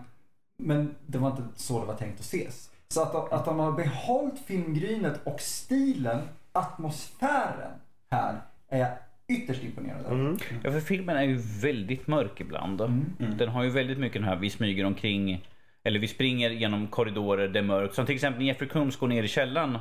[0.57, 2.69] Men det var inte så det var tänkt att ses.
[2.87, 7.71] Så att, de- att de har behållit filmgrynet och stilen, atmosfären
[8.11, 8.35] här
[8.69, 8.89] är jag
[9.27, 10.15] ytterst imponerad över.
[10.15, 10.37] Mm.
[10.63, 12.81] Ja, för filmen är ju väldigt mörk ibland.
[12.81, 13.05] Mm.
[13.37, 15.45] Den har ju väldigt mycket den här, vi smyger omkring,
[15.83, 17.95] eller vi springer genom korridorer, det är mörkt.
[17.95, 19.79] Som till exempel när Jeffrey Combs går ner i källaren,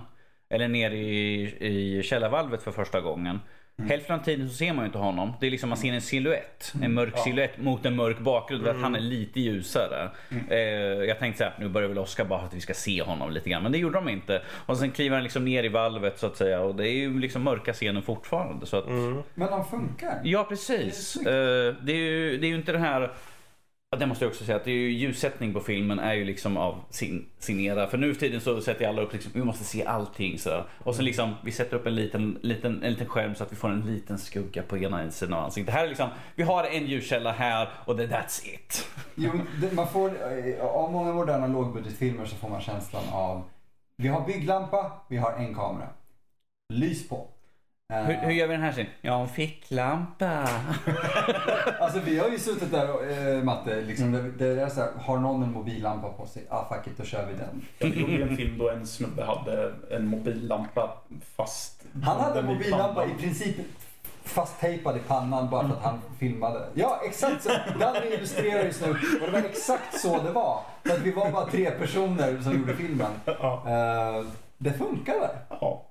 [0.53, 3.41] eller ner i, i källarvalvet för första gången.
[3.88, 5.33] Hälften av tiden så ser man ju inte honom.
[5.41, 6.73] Det är liksom man ser en silhuett.
[6.83, 8.67] En mörk silhuett mot en mörk bakgrund.
[8.69, 10.11] Att han är lite ljusare.
[10.51, 10.59] Eh,
[11.09, 13.31] jag tänkte så här, nu börjar väl Oscar bara för att vi ska se honom
[13.33, 13.62] lite grann.
[13.62, 14.43] Men det gjorde de inte.
[14.67, 16.61] Och sen kliver han liksom ner i valvet så att säga.
[16.61, 18.67] Och det är ju liksom mörka scenen fortfarande.
[18.67, 18.87] Så att,
[19.35, 20.21] Men de funkar.
[20.25, 21.19] Ja precis.
[21.25, 23.11] Det är Eh, Det är ju, det är ju inte det här Ja,
[23.98, 26.57] det måste jag också säga att det är ju ljussättning på filmen är ju liksom
[26.57, 27.87] av sin, sin era.
[27.87, 30.64] För nu för tiden så sätter alla upp liksom, vi måste se allting så.
[30.78, 33.57] Och sen liksom, vi sätter upp en liten, liten, en liten skärm så att vi
[33.57, 35.66] får en liten skugga på ena sidan av ansiktet.
[35.66, 38.88] Det här är liksom, vi har en ljuskälla här och det, that's it.
[39.14, 43.44] Jo, det, man får, eh, av många moderna lågbudgetfilmer så får man känslan av
[43.96, 45.88] vi har bygglampa, vi har en kamera.
[46.68, 47.28] Lys på.
[48.00, 48.90] Hur, hur gör vi den här scenen?
[49.00, 50.48] Ja, en ficklampa.
[51.81, 54.90] Alltså vi har ju suttit där och, eh, Matte, liksom, det, det är så här,
[55.00, 56.46] har någon en mobillampa på sig?
[56.50, 57.66] Ah fuck it, då kör vi den.
[57.78, 60.96] Jag gjorde en film då en snubbe hade en mobillampa
[61.37, 63.57] fast Han hade en mobillampa i princip
[64.24, 66.66] fasttejpad i pannan bara för att han filmade.
[66.74, 67.50] Ja, exakt så.
[67.81, 70.61] Danny illustrerar just nu och det var exakt så det var.
[70.85, 73.11] För att vi var bara tre personer som gjorde filmen.
[73.24, 73.62] Ja.
[73.66, 74.26] Eh,
[74.59, 75.87] det funkade ja.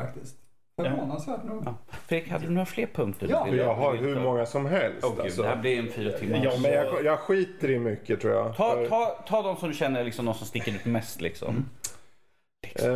[0.00, 0.43] faktiskt.
[0.76, 1.62] Förvånansvärt nog.
[1.66, 1.74] Ja.
[2.06, 3.26] Fredrik, hade du några fler punkter?
[3.30, 3.46] Ja.
[3.50, 5.02] du Jag har hur många som helst.
[5.02, 5.42] Gud, alltså.
[5.42, 6.40] det här blir en fyra timmar.
[6.44, 8.56] Ja, Men jag, jag skiter i mycket tror jag.
[8.56, 11.64] Ta, ta, ta de som du känner liksom de som sticker ut mest liksom.
[12.74, 12.88] Eh,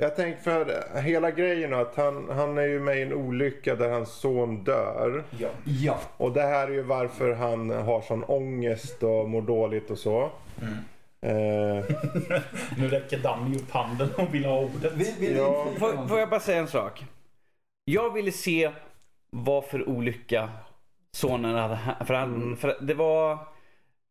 [0.00, 3.90] jag tänkte för hela grejen att han, han är ju med i en olycka där
[3.90, 5.24] hans son dör.
[5.38, 5.48] ja.
[5.64, 5.98] Ja.
[6.16, 10.30] Och det här är ju varför han har sån ångest och mår dåligt och så.
[10.62, 10.74] Mm.
[11.22, 11.84] Eh,
[12.78, 14.92] Nu räcker Danny upp handen och vill ha ordet.
[14.94, 15.66] Vi, vi, Ja.
[15.78, 17.04] Får, får jag bara säga en sak?
[17.92, 18.70] Jag ville se
[19.30, 20.48] vad för olycka
[21.12, 22.56] sonen hade ha- för, han, Mm.
[22.56, 23.36] för det var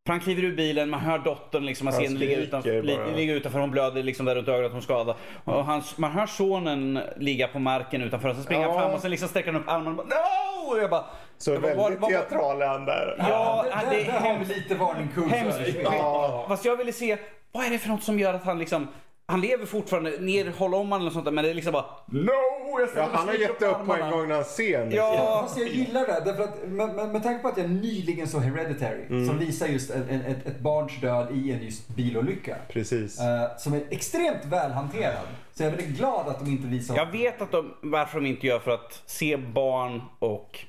[0.05, 2.81] för han kliver ur bilen, man hör dottern liksom, man Han ser henne ligga, utanför,
[2.81, 3.05] li, bara.
[3.05, 5.15] ligga utanför, hon blöder liksom där runt ögat, hon skadad.
[5.43, 8.79] Och hans, man hör sonen ligga på marken utanför sen springer han Ja.
[8.81, 10.71] fram och sen liksom sträcker han upp armarna och bara no!
[10.71, 11.05] Och jag bara,
[11.37, 13.15] så Jag bara, väldigt teatral är han där.
[13.17, 15.59] ja, det, det det, är det har lite varning kurs Hemskt.
[15.83, 16.45] Ja.
[16.47, 17.17] Fast jag ville se,
[17.51, 18.87] vad är det för något som gör att han liksom
[19.29, 21.85] han lever fortfarande, ner, håll om han eller sånt där, men det är liksom bara
[22.05, 22.31] No!
[22.79, 24.91] Jag Ja, han har gett upp på en gång när han ser en.
[24.91, 25.39] Ja.
[25.43, 28.41] Fast jag gillar det, därför att med, med, med tanke på att jag nyligen såg
[28.41, 29.27] Hereditary, Mm.
[29.27, 32.55] som visar just en, en, ett, ett barns död i en just bilolycka.
[32.69, 33.19] Precis.
[33.19, 35.27] eh, som är extremt välhanterad.
[35.53, 36.95] Så jag är väldigt glad att de inte visar...
[36.95, 40.59] Jag vet att de, varför de inte gör för att se barn och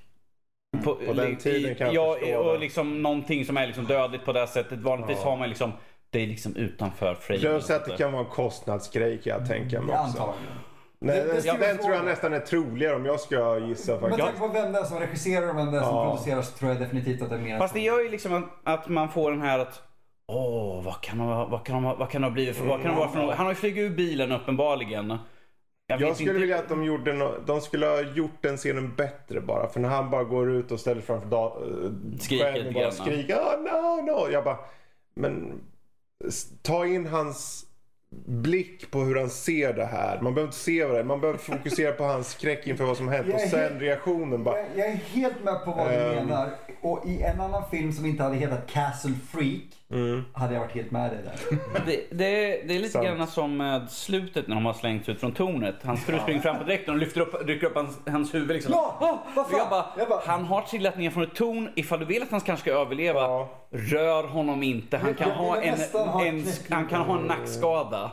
[0.84, 2.58] på, På den tiden kan jag ja, förstå och det.
[2.58, 4.78] liksom någonting som är liksom dödligt på det sättet.
[4.78, 5.30] Vanligtvis Ja.
[5.30, 5.72] har man liksom,
[6.10, 7.40] det är liksom utanför frame.
[7.40, 10.04] Plus att det kan vara en kostnadsgrej kan jag tänka mig också.
[10.22, 10.54] antagligen.
[11.02, 14.24] Nej, Det- det den, tror jag nästan är troligare om jag ska gissa Med faktiskt.
[14.24, 16.10] tanke på vem det är som regisserar och vem det är som Ja.
[16.10, 18.44] producerar så tror jag definitivt att det är mer Fast det gör ju liksom att,
[18.64, 19.82] att man får den här att
[20.32, 22.90] Åh, vad kan det, vad kan det, vad kan det ha blivit för, vad kan
[22.90, 23.34] det vara för något?
[23.34, 25.18] Han har ju flugit ur bilen uppenbarligen.
[25.86, 28.94] Jag, Jag skulle inte- vilja att de, gjorde no de skulle ha gjort den scenen
[28.96, 29.68] bättre bara.
[29.68, 32.74] För när han bara går ut och ställer sig framför da- äh, Skriker lite och
[32.74, 32.92] bara grann.
[32.92, 34.30] skriker oh, no, no.
[34.32, 34.58] Jag bara,
[35.14, 35.60] men
[36.62, 37.66] ta in hans
[38.26, 40.20] blick på hur han ser det här.
[40.20, 41.04] Man behöver inte se vad det är.
[41.04, 44.58] Man behöver fokusera på hans skräck inför vad som hänt och sen helt- reaktionen bara.
[44.58, 46.14] Jag, jag är helt med på vad du Ehm.
[46.26, 46.50] menar.
[46.82, 49.62] Och i en annan film som inte hade hetat Castle Freak
[50.32, 51.58] hade jag varit helt med dig där.
[51.86, 55.32] Det, det, det är lite grann som med slutet när de har slängts ut från
[55.32, 55.74] tornet.
[55.82, 58.72] Hans fru springer fram på dräkten och lyfter upp, rycker upp hans, hans huvud liksom.
[58.76, 58.96] Ja,
[59.34, 59.70] vad Och jag fan?
[59.70, 61.68] bara, Jag bara- han har trillat ner från ett torn.
[61.76, 63.48] Ifall du vill att han kanske ska överleva, Ja.
[63.70, 64.96] rör honom inte.
[64.98, 65.74] Han kan, ha en,
[66.26, 68.10] en, han kan ha en nackskada.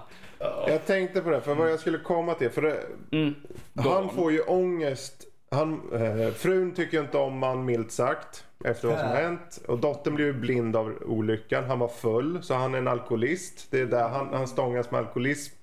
[0.67, 2.49] Jag tänkte på det, för vad jag skulle komma till.
[2.49, 2.77] För det,
[3.11, 3.35] Mm.
[3.75, 5.23] han får ju ångest.
[5.49, 8.43] Han, eh, frun tycker inte om man milt sagt.
[8.65, 9.59] Efter vad som hänt.
[9.67, 11.63] Och dottern blev blind av olyckan.
[11.63, 13.67] Han var full, så han är en alkoholist.
[13.71, 15.55] Det är där han, han stångas med alkoholism.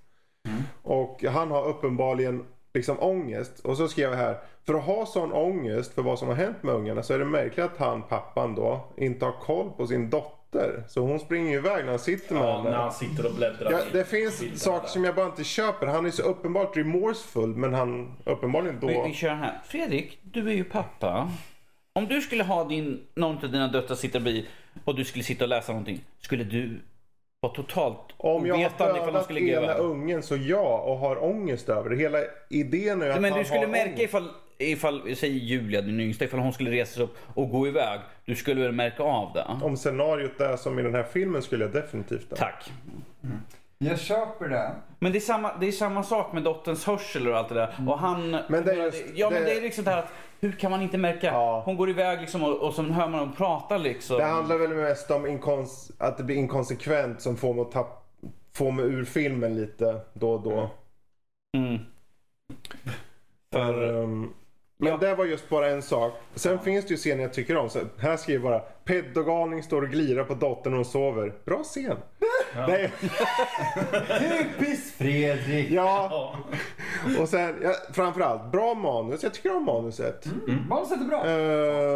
[0.82, 2.44] Och han har uppenbarligen
[2.74, 3.60] liksom ångest.
[3.60, 4.38] Och så skrev jag här.
[4.66, 7.24] För att ha sån ångest för vad som har hänt med ungarna så är det
[7.24, 10.43] märkligt att han, pappan då, inte har koll på sin dotter.
[10.88, 12.70] Så hon springer ju iväg när han sitter med Ja, henne.
[12.70, 14.88] när han sitter och bläddrar Ja, det finns saker där.
[14.88, 15.86] som jag bara inte köper.
[15.86, 19.04] Han är så uppenbart remorseful men han uppenbarligen Vi, då...
[19.06, 19.60] vi kör här.
[19.66, 21.30] Fredrik, du är ju pappa.
[21.92, 24.46] Om du skulle ha din, någon av dina döttrar sitta bredvid
[24.84, 26.00] och du skulle sitta och läsa någonting.
[26.20, 26.80] Skulle du
[27.48, 31.96] vara totalt Om jag har dödat ena ungen så ja och har ångest över det.
[31.96, 32.18] Hela
[32.50, 34.02] idén är att Men du skulle märka ångest.
[34.02, 34.28] ifall,
[34.58, 38.00] ifall, säg Julia din yngsta, ifall hon skulle resa sig upp och gå iväg.
[38.24, 39.46] Du skulle väl märka av det?
[39.62, 42.36] Om scenariot är som i den här filmen skulle jag definitivt det.
[42.36, 42.70] Tack.
[43.78, 44.70] Jag köper det.
[44.98, 47.74] Men det är, samma, det är samma sak med dotterns hörsel och allt det där.
[47.88, 48.36] Och han...
[48.48, 50.12] Men det är just- ja men det- det är liksom det här att
[50.44, 51.26] hur kan man inte märka?
[51.26, 51.62] Ja.
[51.64, 54.16] Hon går iväg liksom och, och så hör man dem prata liksom.
[54.16, 58.04] Det handlar väl mest om inkons- att det blir inkonsekvent som får mig att
[58.54, 60.70] få mig ur filmen lite då och då.
[61.56, 61.78] Mm.
[63.52, 64.30] För, ehm,
[64.76, 64.96] men Ja.
[64.96, 66.12] det var just bara en sak.
[66.34, 67.70] Sen finns det ju scener jag tycker om.
[67.70, 68.68] Så här skriver jag bara.
[68.84, 71.32] Peddogalning står och glirar på dottern när hon sover.
[71.44, 71.96] Bra scen.
[72.68, 72.92] Nej,
[74.18, 75.70] Typiskt Fredrik!
[75.70, 76.36] ja, Ja.
[77.20, 79.22] Och sen ja, framförallt bra manus.
[79.22, 80.26] Jag tycker om manuset.
[80.68, 81.26] Manuset är bra.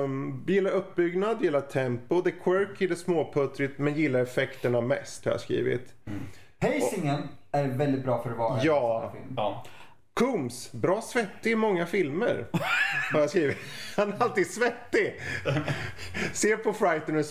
[0.05, 2.21] Um, gillar uppbyggnad, gillar tempo.
[2.23, 5.95] Det är quirky, det är småputtrigt men gillar effekterna mest har jag skrivit.
[6.61, 8.95] Pacingen är väldigt bra för att vara Ja.
[8.95, 9.35] en sån här film.
[9.37, 9.65] Ja.
[10.19, 12.47] Coombs, bra svettig i många filmer.
[13.13, 13.57] Har jag skrivit.
[13.97, 15.15] Han är alltid svettig.
[16.33, 17.31] Se på Frighteners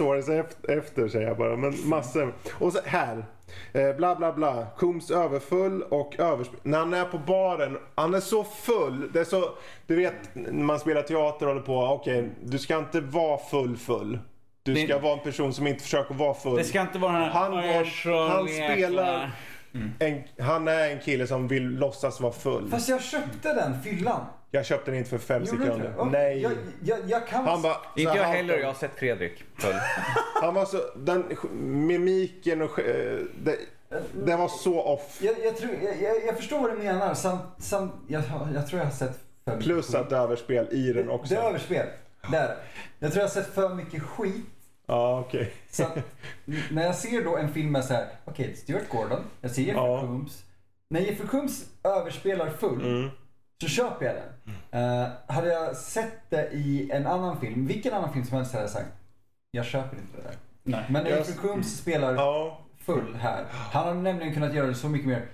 [0.70, 1.56] efter säger jag bara.
[1.58, 2.34] Men massor.
[2.52, 3.26] Och så här.
[3.74, 4.68] Eh, bla bla bla.
[4.78, 6.60] Coombs överfull och överspel.
[6.64, 7.78] När han är på baren.
[7.96, 9.12] Han är så full.
[9.14, 9.50] Det är så.
[9.88, 11.80] Du vet när man spelar teater och håller på.
[11.80, 14.20] Okej, du ska inte vara full full.
[14.64, 16.56] Du Det- ska vara en person som inte försöker vara full.
[16.58, 17.30] Det ska inte vara den här...
[17.30, 19.32] Han, "Åh, jag är var, han jäkla-"
[19.98, 20.12] spelar...
[20.40, 22.70] En, han är en kille som vill låtsas vara full.
[22.70, 24.26] Fast jag köpte den fyllan.
[24.52, 25.94] Jag köpte den inte för fem Gjorde sekunder.
[25.98, 26.42] Och Nej.
[26.42, 26.52] Jag,
[26.84, 27.46] jag, jag kan...
[27.46, 27.78] Han bara...
[27.96, 29.44] Inte jag heller, jag har sett Fredrik.
[29.58, 29.76] Full.
[30.42, 30.78] Han var så...
[30.96, 31.24] Den
[31.88, 32.80] mimiken och...
[32.80, 33.58] eh, Det,
[34.26, 35.20] det var så off.
[35.22, 35.72] Jag, jag, tror,
[36.26, 37.14] jag, förstår vad du menar.
[37.14, 40.68] Samt, samt, jag, jag tror jag har sett för mycket Plus att det är överspel
[40.72, 41.34] i den också.
[41.34, 41.88] Det är överspel.
[42.32, 42.56] Där.
[43.00, 44.46] Jag tror jag har sett för mycket skit.
[44.90, 45.54] Ja, okej.
[45.72, 45.98] Så att,
[46.72, 49.84] när jag ser då en film med så här, okej, Stuart Gordon, jag ser Jeffrey
[49.86, 50.02] Ja.
[50.02, 50.44] Combs.
[50.90, 53.10] När Jeffrey Combs överspelar full Mm.
[53.62, 54.54] så köper jag den.
[55.04, 58.64] Eh, hade jag sett det i en annan film, vilken annan film som helst hade
[58.64, 58.90] jag sagt,
[59.52, 60.36] jag köper inte det där.
[60.64, 60.86] Nej.
[60.90, 62.60] Men när Jeffrey Combs spelar Ja.
[62.86, 65.26] full här, han har nämligen kunnat göra det så mycket mer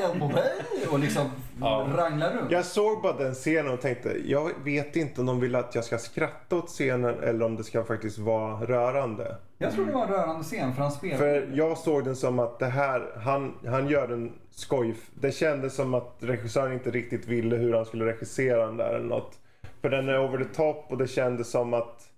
[0.00, 0.52] jag på mig
[0.90, 1.30] och liksom
[1.60, 1.88] Ja.
[1.96, 2.50] rangla runt.
[2.50, 5.84] Jag såg bara den scenen och tänkte, jag vet inte om de vill att jag
[5.84, 9.36] ska skratta åt scenen eller om det ska faktiskt vara rörande.
[9.58, 11.16] Jag tror det var en rörande scen för han spelar.
[11.16, 14.96] För jag såg den som att det här, han, han gör en skoj.
[15.14, 19.08] Det kändes som att regissören inte riktigt ville hur han skulle regissera den där eller
[19.08, 19.38] något.
[19.80, 22.10] För den är over the top och det kändes som att,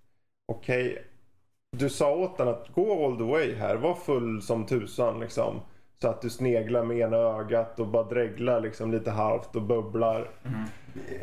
[0.52, 1.04] okej,
[1.76, 5.60] du sa åt den att gå all the way här, var full som tusan liksom.
[6.02, 10.30] Så att du sneglar med ena ögat och bara dreglar liksom lite halvt och bubblar.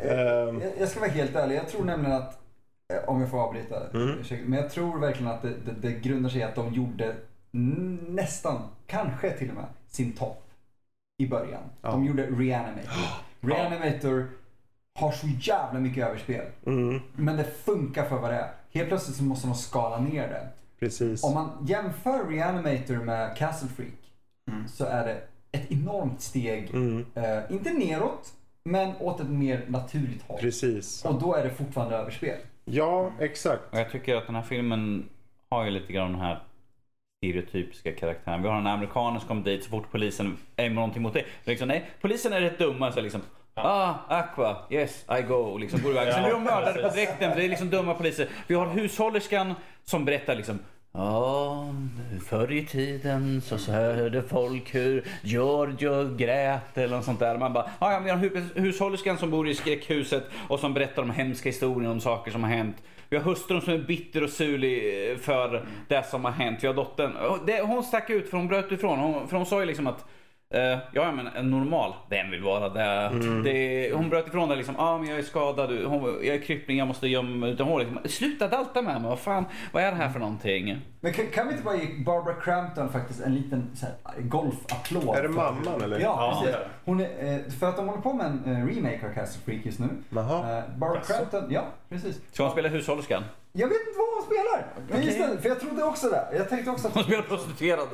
[0.02, 2.40] Ehm, Jag, jag ska vara helt ärlig, jag tror nämligen att,
[2.94, 4.18] eh, om jag får avbryta, Mm.
[4.46, 7.16] men jag tror verkligen att det, det, det grundar sig i att de gjorde
[8.08, 10.44] nästan, kanske till och med, sin topp
[11.18, 11.62] i början.
[11.82, 12.10] De Ja.
[12.10, 12.92] gjorde Reanimator.
[13.42, 14.28] Reanimator
[15.00, 16.46] har så jävla mycket överspel.
[16.66, 18.52] mm, Men det funkar för vad det är.
[18.72, 20.48] Helt plötsligt så måste de skala ner det.
[20.80, 21.24] precis.
[21.24, 24.07] Om man jämför Reanimator med Castle Freak
[24.48, 24.68] Mm.
[24.68, 28.34] så är det ett enormt steg, Mm, eh, inte neråt,
[28.64, 30.40] men åt ett mer naturligt håll.
[30.40, 31.06] precis.
[31.06, 32.38] Och då är det fortfarande överspel.
[32.66, 33.62] Ja, exakt.
[33.72, 35.10] Och jag tycker att den här filmen
[35.50, 36.44] har ju lite grann den här
[37.18, 38.42] stereotypiska karaktären.
[38.42, 41.26] Vi har en amerikan som kommer dit så fort polisen är med någonting mot dig.
[41.44, 42.92] Det är Liksom, nej, polisen är rätt dumma.
[42.92, 43.22] Så liksom,
[43.54, 45.36] ah, Aqua, yes, I go.
[45.36, 46.14] Och Liksom, går iväg.
[46.14, 48.28] Sen blir de mördade på direkten för det är liksom dumma poliser.
[48.48, 50.60] Vi har hushållerskan som berättar liksom
[51.00, 51.66] Ja,
[52.30, 57.38] förr i tiden så så hörde folk hur Giorgio grät eller något sånt där.
[57.38, 61.50] Man bara, ja, vi har hushållerskan som bor i skräckhuset och som berättar om hemska
[61.50, 62.76] historier om saker som har hänt.
[63.10, 64.82] vi har hustrun som är bitter och surlig
[65.20, 66.60] för det som har hänt.
[66.62, 67.14] Vi har dottern.
[67.46, 69.00] Det, hon stack ut för hon bröt ifrån.
[69.00, 70.06] Hon, för hon sa ju liksom att
[70.54, 73.10] eh, ja men en normal, vem vill vara det?
[73.44, 76.42] det hon bröt ifrån det liksom, ja ah, men jag är skadad, hon, jag är
[76.42, 77.52] kryppling, jag måste gömma mig.
[77.52, 80.82] Utan hon liksom, sluta dalta med mig, vad fan, vad är det här för någonting?
[81.02, 85.18] Men kan, kan vi inte bara ge Barbara Crampton faktiskt en liten så här, golfapplåd?
[85.18, 86.00] Är det mamman eller?
[86.00, 86.56] Ja, Ja, precis.
[86.86, 89.66] Hon är, eh, för att de håller på med en eh, remake av Castle Freak
[89.66, 89.88] just nu.
[90.10, 90.58] Jaha.
[90.58, 91.14] Eh, Barbara Jaså?
[91.14, 92.22] Crampton, ja precis.
[92.32, 93.24] Ska hon spela hushållerskan?
[93.58, 95.04] Jag vet inte vad hon spelar.
[95.04, 96.28] Just det, för jag trodde också det.
[96.38, 97.88] Jag tänkte också Hon att spelar prostituerad.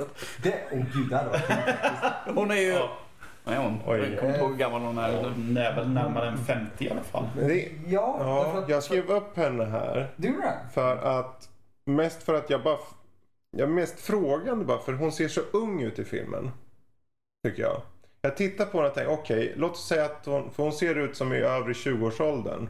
[0.43, 0.63] det...
[0.71, 2.35] Åh oh, gud, det hade varit.
[2.37, 2.67] Hon är ju...
[2.71, 2.97] Ja.
[3.45, 3.79] Är hon?
[3.87, 3.99] Oj.
[3.99, 5.23] Jag kommer inte ihåg hur gammal hon är.
[5.23, 7.29] Hon är väl närmare än 50 i alla fall.
[7.35, 10.13] Det, Ja, ja, att, jag skrev upp henne här.
[10.15, 10.59] Du det?
[10.73, 11.49] För att,
[11.85, 12.77] mest för att jag bara,
[13.51, 16.51] jag är mest frågande bara för hon ser så ung ut i filmen.
[17.47, 17.81] Tycker jag.
[18.21, 20.95] Jag tittar på henne och tänker okej, låt oss säga att hon, för hon ser
[20.95, 22.69] ut som i övre 20-årsåldern.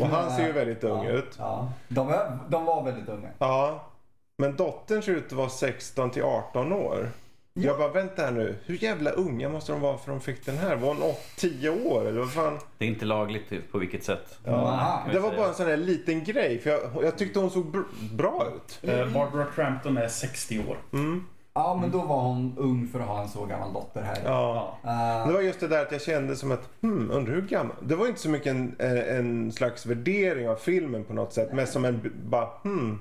[0.00, 1.34] Och han ser ju väldigt ung ja, ut.
[1.38, 1.72] Ja.
[1.88, 3.28] De, var, de var väldigt unga.
[3.38, 3.90] Ja.
[4.38, 7.10] Men dottern ser ut att vara 16 till 18 år.
[7.58, 7.62] Ja.
[7.62, 8.56] Jag bara, vänta här nu.
[8.64, 10.76] Hur jävla unga måste de vara för de fick den här?
[10.76, 12.58] Var hon 10 år eller vad fan?
[12.78, 14.38] Det är inte lagligt typ, på vilket sätt.
[14.48, 15.02] Aha.
[15.12, 16.58] Det var bara en sån här liten grej.
[16.58, 18.90] För jag, jag tyckte hon såg br- bra ut.
[18.90, 20.76] Eh, Barbara Crampton är 60 år.
[20.92, 21.26] Mm.
[21.58, 24.18] Ja, men då var hon ung för att ha en så gammal dotter här.
[24.24, 24.78] Ja.
[24.84, 27.76] Eh, Det var just det där att jag kände som att, hmm, undrar hur gammal.
[27.82, 31.52] Det var inte så mycket en, en slags värdering av filmen på något sätt.
[31.52, 32.98] Mest som en, bara, hmm.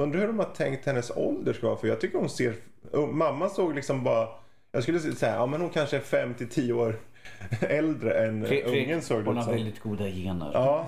[0.00, 1.76] Undrar hur de har tänkt hennes ålder ska vara.
[1.76, 2.54] För jag tycker hon ser,
[3.12, 4.28] mamma såg liksom bara,
[4.72, 6.96] jag skulle säga, ja men hon kanske är 5 till 10 år
[7.60, 10.50] äldre än Fre- Fre- ungen såg det Hon har väldigt goda gener.
[10.54, 10.86] Ja.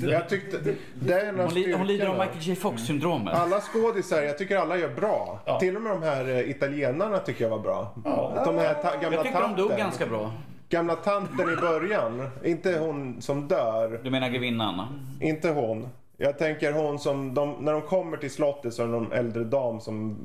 [0.00, 0.58] Jag tyckte,
[0.94, 2.12] det är en av Hon, li- hon lider av.
[2.18, 3.34] Michael J Fox-syndromet.
[3.34, 5.40] Alla skådisar, jag tycker alla gör bra.
[5.46, 5.58] Ja.
[5.60, 7.94] Till och med de här eh, italienarna tycker jag var bra.
[8.04, 8.42] Ja.
[8.46, 9.78] De här ta- gamla Jag tycker de dog tanten.
[9.78, 10.32] ganska bra.
[10.68, 12.30] Gamla tanten i början.
[12.44, 14.00] Inte hon som dör.
[14.04, 14.86] Du menar grevinnan?
[15.20, 15.88] Inte hon.
[16.16, 19.44] Jag tänker hon som, de, när de kommer till slottet så är det någon äldre
[19.44, 20.16] dam som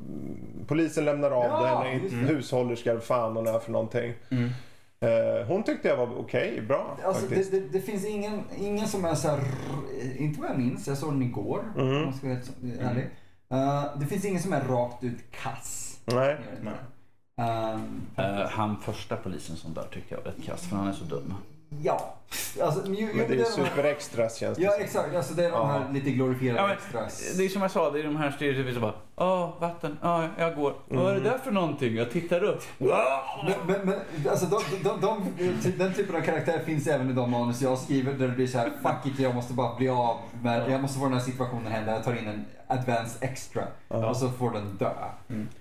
[0.68, 4.12] polisen lämnar av Ja, En hushållerska eller fan hon är för någonting.
[4.30, 4.38] Eh,
[5.46, 9.14] hon tyckte jag var okej, bra Alltså, det, det, det finns ingen, ingen som är
[9.14, 9.40] så här,
[10.18, 11.88] inte vad jag minns, jag såg den igår Mm.
[11.96, 13.06] om jag ska vara helt ärlig.
[13.50, 15.98] Eh, det finns ingen som är rakt ut kass.
[16.04, 16.36] Nej.
[16.58, 16.72] Inte.
[17.42, 20.92] Ehm, Eh, han första polisen som dör tyckte jag var rätt kass för han är
[20.92, 21.34] så dum.
[21.82, 22.14] ja,
[22.62, 25.68] alltså, ju, Men det är ju superextras känns det Ja exakt, alltså det är de
[25.68, 27.36] här lite glorifierade Ja, men, extras.
[27.36, 30.28] det är som jag sa, det är de här stereotyperna som bara Åh, vatten, ja,
[30.38, 30.74] jag går.
[30.86, 31.96] Vad är det där för någonting?
[31.96, 32.62] Jag tittar upp.
[33.66, 33.94] Men, men,
[34.30, 35.24] alltså de, de, de,
[35.62, 38.46] de, den typen av karaktär finns även i de manus jag skriver där det blir
[38.46, 41.20] så här, fuck it, jag måste bara bli av med, jag måste få den här
[41.20, 44.90] situationen hända, jag tar in en advanced extra och så får den dö.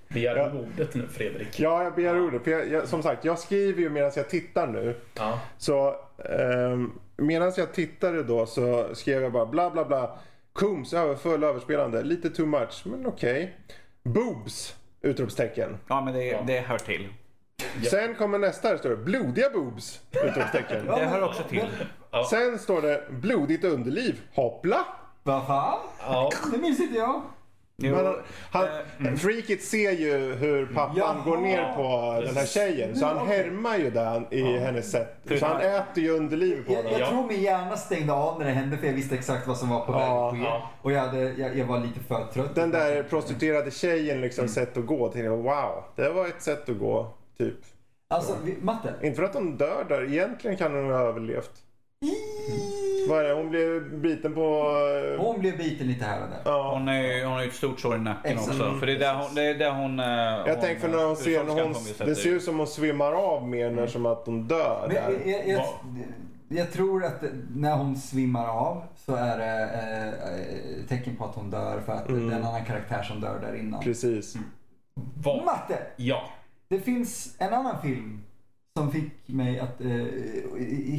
[0.07, 1.59] Begär du ordet nu Fredrik?
[1.59, 2.43] Ja, jag begär ordet.
[2.43, 4.95] För jag, jag, som sagt, jag skriver ju medan jag tittar nu.
[5.13, 5.39] Ja.
[5.57, 5.95] Så
[6.29, 10.17] ehm, medan jag tittade då så skrev jag bara bla bla bla.
[10.57, 12.03] Kums överfull överspelande.
[12.03, 13.57] Lite too much, men okej.
[14.03, 14.75] Boobs!
[15.01, 15.77] Utropstecken.
[15.87, 17.07] Ja, men det, det hör till.
[17.89, 20.01] Sen kommer nästa, det står det blodiga boobs!
[20.11, 20.85] Utropstecken.
[20.85, 21.65] Det hör också till.
[22.29, 24.21] Sen står det blodigt underliv.
[24.33, 24.85] Hoppla!
[25.23, 25.79] Vad fan?
[25.99, 26.31] Ja.
[26.51, 27.21] Det minns inte jag.
[27.83, 28.15] Jo, Men
[28.51, 28.65] han,
[29.07, 31.15] eh, Freakit ser ju hur pappan Jaha.
[31.25, 32.95] går ner på den här tjejen.
[32.95, 35.15] Så han härmar ju den i hennes sätt.
[35.39, 36.99] Så han äter ju underlivet på Jag, den.
[36.99, 39.69] jag tror min hjärna stängde av när det hände för jag visste exakt vad som
[39.69, 40.27] var på väg Ja.
[40.29, 40.41] att ske.
[40.43, 40.69] Ja.
[40.81, 42.55] Och jag, hade, jag, jag var lite för trött.
[42.55, 44.53] Den där prostituerade tjejen liksom Mm.
[44.53, 45.03] sätt att gå.
[45.03, 47.13] Tänkte jag, wow, det var ett sätt att gå.
[47.37, 47.55] Typ.
[48.09, 48.93] Alltså, vi, matte.
[49.01, 50.03] Inte för att de dör där.
[50.13, 51.51] Egentligen kan hon ha överlevt.
[53.09, 53.33] Vad är det?
[53.33, 54.41] Hon blev biten på...
[55.15, 56.39] eh, Hon blev biten lite här och där.
[56.51, 56.71] Ja.
[56.73, 58.49] hon, är, hon har ju ett stort sår i nacken Exakt.
[58.49, 58.73] också.
[58.79, 59.35] För det är där hon...
[59.35, 59.97] Det är där hon
[60.47, 61.73] Jag tänker för när hon ser, när hon,
[62.07, 65.05] det ser ut som hon svimmar av mer när som att hon dör Men jag,
[65.05, 65.31] där.
[65.31, 65.65] jag, jag,
[66.49, 67.23] jag tror att
[67.55, 69.63] när hon svimmar av så är det
[70.81, 73.39] eh, tecken på att hon dör för att det är en annan karaktär som dör
[73.41, 73.79] där innan.
[73.83, 74.35] Precis.
[75.23, 75.45] Vad?
[75.45, 75.77] Matte!
[75.95, 76.21] Ja.
[76.69, 78.21] Det finns en annan film
[78.77, 80.05] som fick mig att eh,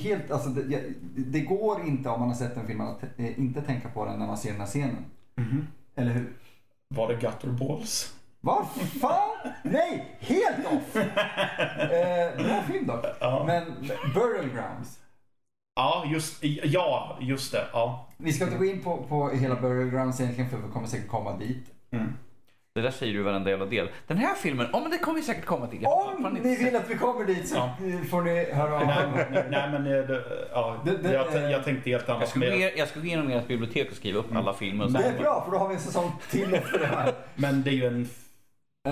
[0.02, 0.82] helt, alltså det,
[1.16, 4.18] det går inte om man har sett den filmen att eh, inte tänka på den
[4.18, 5.04] när man ser den här scenen.
[5.94, 6.32] Eller hur?
[6.88, 8.14] Var det Gutterballs?
[8.40, 8.66] Vad
[9.00, 9.52] fan?
[9.62, 10.96] Nej, helt off!
[11.78, 13.04] Eh, bra film dock.
[13.20, 13.44] Ja.
[13.46, 13.64] Men
[14.14, 15.00] Burial Grounds.
[15.74, 17.66] Ja, just, ja, just det.
[17.72, 18.08] Ja.
[18.16, 21.08] Vi ska inte gå in på, på hela Burial Grounds egentligen för vi kommer säkert
[21.08, 21.66] komma dit.
[22.78, 23.88] Det där säger du varenda jävla del.
[24.06, 25.82] Den här filmen, ja men det kommer vi säkert komma till.
[25.82, 25.92] Jag
[26.24, 27.74] Om ni vill att vi kommer dit så Ja.
[28.10, 28.96] får ni höra av Nej,
[29.32, 32.28] men- nej men eh, det, ja, Det- det- jag, jag tänkte helt Jag annat.
[32.28, 34.84] ska, gå, Men, ner- jag ska gå igenom ert bibliotek och skriva upp alla filmer.
[34.84, 37.12] Och Det är bra för då har vi en säsong till efter det här.
[37.34, 38.08] men det är ju en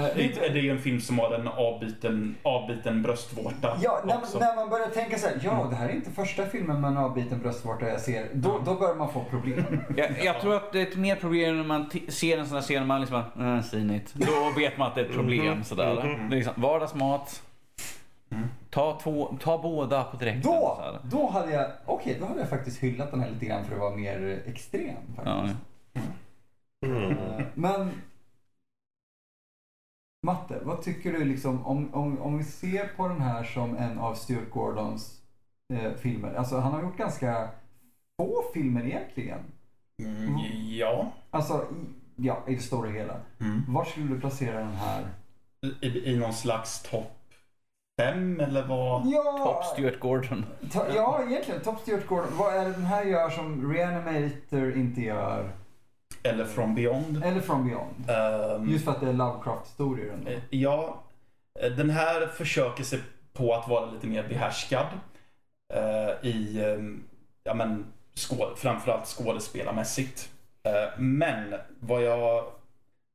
[0.03, 4.17] Det, lite- det är ju en film som har en avbiten, avbiten bröstvårta Ja, när,
[4.17, 4.39] också.
[4.39, 6.97] när man börjar tänka så här, ja det här är inte första filmen med en
[6.97, 8.29] avbiten bröstvårta jag ser.
[8.35, 9.65] Då, då börjar man få problem.
[9.97, 12.63] Jag, jag tror att det är ett mer problem när man ser en sån här
[12.63, 14.15] scen och man liksom bara, äh, sinigt.
[14.15, 15.95] Då vet man att det är ett problem sådär.
[15.95, 17.43] Det är liksom, vardagsmat.
[18.71, 20.43] Ta, två, ta båda på direkten.
[20.53, 23.75] Då, då hade jag, okej då hade jag faktiskt hyllat den här lite grann för
[23.75, 24.95] att vara mer extrem.
[25.25, 25.57] Ja, Faktiskt.
[26.87, 27.11] Mm.
[27.11, 27.91] Eh, Men
[30.23, 33.99] Matte, vad tycker du liksom om, om, om vi ser på den här som en
[33.99, 35.21] av Stuart Gordons
[35.75, 36.35] eh, filmer.
[36.35, 37.49] Alltså han har gjort ganska
[38.17, 39.39] få filmer egentligen.
[40.03, 40.37] Mm,
[40.69, 41.13] ja.
[41.31, 41.87] Alltså i,
[42.17, 43.17] ja, i det stora hela.
[43.41, 43.63] Mm.
[43.69, 45.09] Var skulle du placera den här?
[45.81, 47.17] I, I någon slags topp
[48.01, 49.07] fem eller vad?
[49.07, 50.47] Ja, Top Stuart Gordon.
[50.73, 51.61] ta, ja egentligen.
[51.61, 52.29] Top Stuart Gordon.
[52.39, 55.51] Vad är det den här gör som Reanimator inte gör?
[56.27, 57.25] Eller From Beyond?
[57.25, 58.11] Eller From Beyond.
[58.11, 60.15] Ehm, Just för att det är Lovecraft-historier.
[60.27, 61.03] Eh, Ja,
[61.61, 63.01] eh, den här försöker sig
[63.33, 64.87] på att vara lite mer behärskad
[65.75, 66.79] eh, i, eh,
[67.45, 70.31] ja men, skå, framförallt skådespelarmässigt.
[70.63, 72.45] Eh, men vad jag,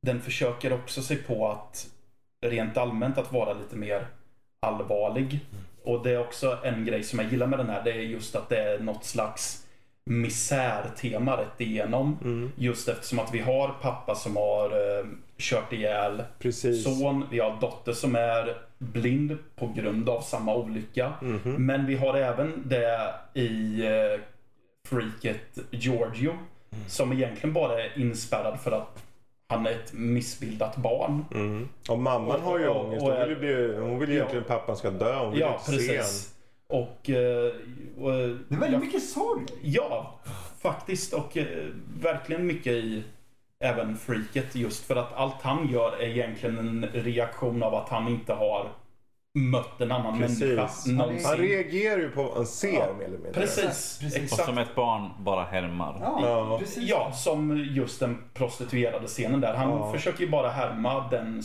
[0.01, 1.87] den försöker också sig på att
[2.45, 4.07] rent allmänt att vara lite mer
[4.59, 5.39] allvarlig.
[5.83, 8.35] Och det är också en grej som jag gillar med den här, det är just
[8.35, 9.60] att det är något slags
[10.05, 12.17] misärtema rätt igenom.
[12.23, 12.51] Mm.
[12.55, 14.65] Just eftersom att vi har pappa som har
[14.99, 15.05] eh,
[15.37, 16.83] kört ihjäl Precis.
[16.83, 21.13] son, vi har dotter som är blind på grund av samma olycka.
[21.21, 21.55] Mhm.
[21.65, 24.19] Men vi har även det i eh,
[24.89, 26.33] freaket Giorgio.
[26.87, 29.03] Som egentligen bara är inspärrad för att
[29.47, 31.25] han är ett missbildat barn.
[31.33, 31.67] Mm.
[31.89, 33.01] Och mamman Och- har ju ångest.
[33.03, 34.19] Hon vill ju, bli, hon vill ju Ja.
[34.19, 35.15] egentligen att pappan ska dö.
[35.15, 36.33] Hon vill Ja, inte se precis.
[36.71, 37.09] Och...
[37.09, 37.51] eh,
[37.97, 39.41] och Det är väldigt jag- mycket sorg.
[39.61, 40.19] Ja,
[40.61, 41.13] faktiskt.
[41.13, 41.45] Och eh,
[42.01, 43.03] verkligen mycket i
[43.63, 44.55] även freaket.
[44.55, 48.67] Just för att allt han gör är egentligen en reaktion av att han inte har
[49.39, 50.39] mött en annan Precis.
[50.39, 51.25] människa någonsin.
[51.25, 53.31] Han reagerar ju på vad han ser Ja, mer eller mindre.
[53.33, 54.31] Precis, Precis.
[54.31, 55.97] Och som ett barn bara härmar.
[56.01, 56.59] Ja, Ja.
[56.59, 56.83] precis.
[56.89, 59.53] Ja, som just den prostituerade scenen där.
[59.53, 59.93] Han Ja.
[59.93, 61.43] försöker ju bara härma den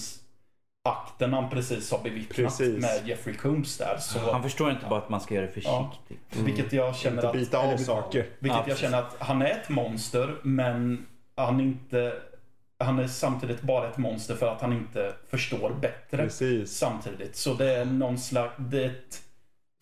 [0.87, 2.83] akten han precis har bevittnat Precis.
[2.83, 3.99] med Jeffrey Combs där.
[3.99, 6.37] Så, Han förstår inte bara att man ska göra det försiktigt.
[6.45, 7.33] Vilket jag känner att...
[7.33, 8.27] bita av saker.
[8.39, 12.13] Vilket Ja, jag känner att han är ett monster, men han inte...
[12.79, 16.17] Han är samtidigt bara ett monster för att han inte förstår bättre.
[16.17, 16.77] Precis.
[16.77, 17.37] Samtidigt.
[17.37, 18.55] Så det är någon slags...
[18.59, 19.23] Det är ett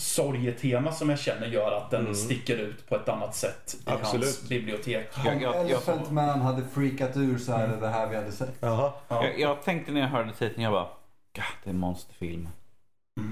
[0.03, 2.15] sorgetema som jag känner gör att den Mm.
[2.15, 4.25] sticker ut på ett annat sätt i Absolut.
[4.25, 5.11] hans bibliotek.
[5.19, 8.17] Om Jag- jag- jag- Elephant Man hade freakat ur så är det det här vi
[8.17, 8.55] hade sett.
[8.61, 9.01] Ja.
[9.09, 10.89] Jag, jag tänkte när jag hörde titeln, jag bara,
[11.35, 12.49] God, det är en monsterfilm.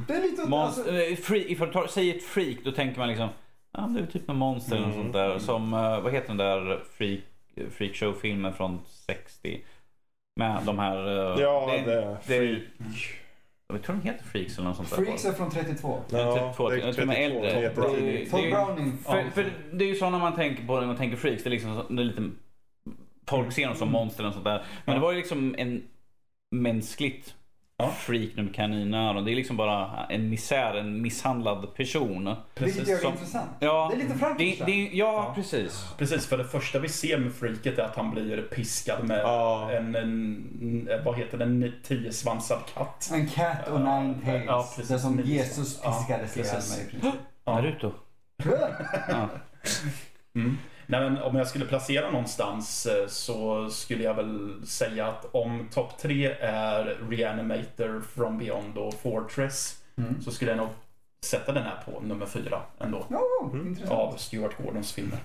[0.08, 0.42] Det är lite...
[0.48, 3.28] Monster, alltså, eh, freak, ifall du tar, säger ett freak, då tänker man liksom,
[3.72, 5.04] ja det är typ en monster eller något Mm.
[5.04, 5.38] sånt där.
[5.38, 7.20] Som, eh, vad heter den där freak,
[7.70, 9.64] freakshow-filmen från 60?
[10.36, 10.96] Med de här...
[11.36, 12.60] eh, Ja, det, det- det,
[13.74, 14.96] jag tror den heter Freaks eller något sånt där.
[14.96, 16.00] Freaks är från 32.
[16.10, 18.26] Ja, Ja, 32, det är jag tror de är 32, äldre.
[18.30, 18.98] Todd Browning.
[18.98, 21.48] För, för det är ju så när man tänker på när man tänker freaks, det
[21.48, 22.30] är liksom det är lite
[23.28, 24.58] Folk ser dem som monster och sånt där.
[24.58, 24.94] Men Ja.
[24.94, 25.82] det var ju liksom en
[26.50, 27.34] mänskligt
[27.83, 27.91] Ja.
[27.91, 29.24] freak med kaninöron.
[29.24, 32.35] Det är liksom bara en misär, en misshandlad person.
[32.55, 33.51] Vilket gör det som- intressant.
[33.61, 34.70] Ja, Det är lite det, Frankenstein.
[34.70, 35.33] det, ja, Ja.
[35.35, 35.87] precis.
[35.99, 39.70] Precis, för det första vi ser med freaket är att han blir piskad med Ja.
[39.72, 43.11] en, en, vad heter det, en tiosvansad katt.
[43.12, 44.45] En cat och nine tails.
[44.47, 44.89] Ja, precis.
[44.89, 46.78] det som Jesus ja, piskades ihjäl precis.
[46.78, 47.14] med i princip.
[47.45, 47.53] Ja.
[47.55, 47.93] Naruto.
[49.09, 49.28] Ja.
[50.35, 50.59] Mm.
[50.93, 55.68] Nej, men om jag skulle placera någonstans eh, så skulle jag väl säga att om
[55.72, 60.20] topp tre är Reanimator, From Beyond och Fortress Mm.
[60.22, 60.68] så skulle jag nog
[61.24, 63.07] sätta den här på nummer fyra ändå.
[63.11, 63.20] Ja,
[63.53, 63.66] Mm.
[63.66, 63.99] intressant.
[64.01, 65.18] Av Stuart Gordons filmer.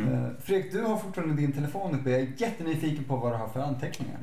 [0.00, 0.14] Mm.
[0.14, 2.10] Eh, Fredrik, du har fortfarande din telefon uppe.
[2.10, 4.18] Jag är jättenyfiken på vad du har för anteckningar.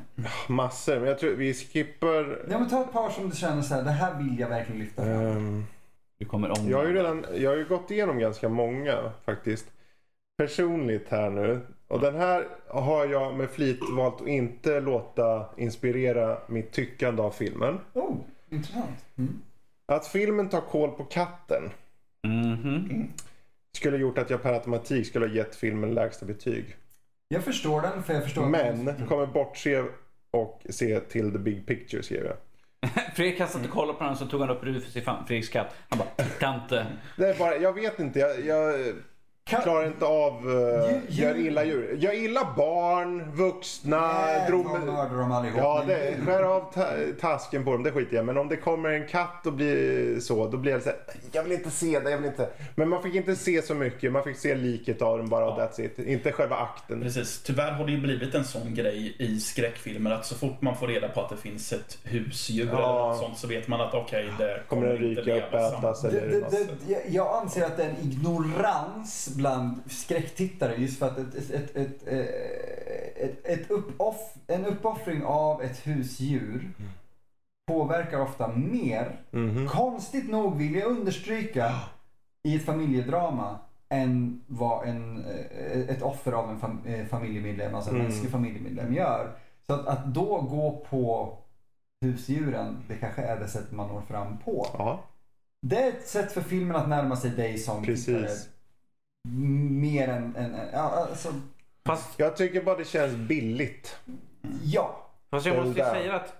[0.48, 2.38] Massor, men jag tror vi skippar...
[2.50, 4.80] Ja, men ta ett par som du känner så här, det här vill jag verkligen
[4.80, 5.12] lyfta fram.
[5.12, 5.64] ehm,
[6.18, 6.70] Du kommer om.
[6.70, 9.66] jag har ju redan jag har ju gått igenom ganska många faktiskt.
[10.38, 11.60] Personligt här nu.
[11.88, 17.30] Och den här har jag med flit valt att inte låta inspirera mitt tyckande av
[17.30, 17.78] filmen.
[17.92, 18.16] Oh,
[18.50, 19.04] intressant.
[19.18, 19.40] Mm.
[19.86, 21.62] Att filmen tar koll på katten
[22.26, 23.08] Mhm.
[23.76, 26.76] skulle gjort att jag per automatik skulle ha gett filmen lägsta betyg.
[27.28, 28.46] Jag förstår den, för jag förstår...
[28.46, 29.84] Men kommer bortse
[30.30, 32.36] och se till the big picture skrev jag.
[33.16, 35.74] Fredrik satt och kollade på den så tog han upp Rufus i fan- Fredriks katt.
[35.88, 36.86] Han bara, titta inte.
[37.16, 38.18] Det är bara, jag vet inte.
[38.18, 38.74] Jag, jag,
[39.48, 41.96] Kan- klarar inte av, uh, Djur- gör illa djur.
[41.98, 45.58] Gör illa barn, vuxna, Nej, drog de mördar dem allihop.
[45.62, 46.86] Ja, det, skär av ta
[47.20, 50.46] tasken på dem, det skiter jag Men om det kommer en katt och blir så,
[50.48, 50.98] då blir jag så här,
[51.32, 52.48] jag vill inte se det, jag vill inte.
[52.74, 55.58] Men man fick inte se så mycket, man fick se liket av den bara och
[55.58, 55.98] that's it.
[55.98, 57.02] Inte själva akten.
[57.02, 57.42] Precis.
[57.42, 60.86] Tyvärr har det ju blivit en sån grej i skräckfilmer att så fort man får
[60.86, 62.78] reda på att det finns ett husdjur Ja.
[62.78, 65.78] eller något sånt så vet man att okej, det Kommer den inte ryka upp, samma-
[65.78, 66.30] ätas Det, eller...
[66.30, 71.18] det, det, jag- jag anser att det är en ignorans bland skräcktittare just för att
[71.18, 76.70] ett, ett, ett, ett, eh, ett, uppoff, en uppoffring av ett husdjur
[77.66, 79.68] påverkar ofta mer, Mhm.
[79.68, 81.74] konstigt nog vill jag understryka,
[82.48, 83.58] i ett familjedrama
[83.88, 88.08] än vad en, eh, ett offer av en fam, eh, familjemedlem, alltså en Mm.
[88.08, 89.30] mänsklig familjemedlem gör.
[89.66, 91.36] Så att, att då gå på
[92.00, 94.66] husdjuren, det kanske är det sätt man når fram på.
[94.72, 95.00] Ja,
[95.62, 98.06] Det är ett sätt för filmen att närma sig dig som Precis.
[98.06, 98.28] tittare.
[99.80, 101.32] Mer än, än, än ja, alltså,
[101.86, 103.96] Fast, jag tycker bara det känns billigt.
[104.64, 105.10] ja.
[105.30, 105.94] fast jag Den måste ju där.
[105.94, 106.34] säga att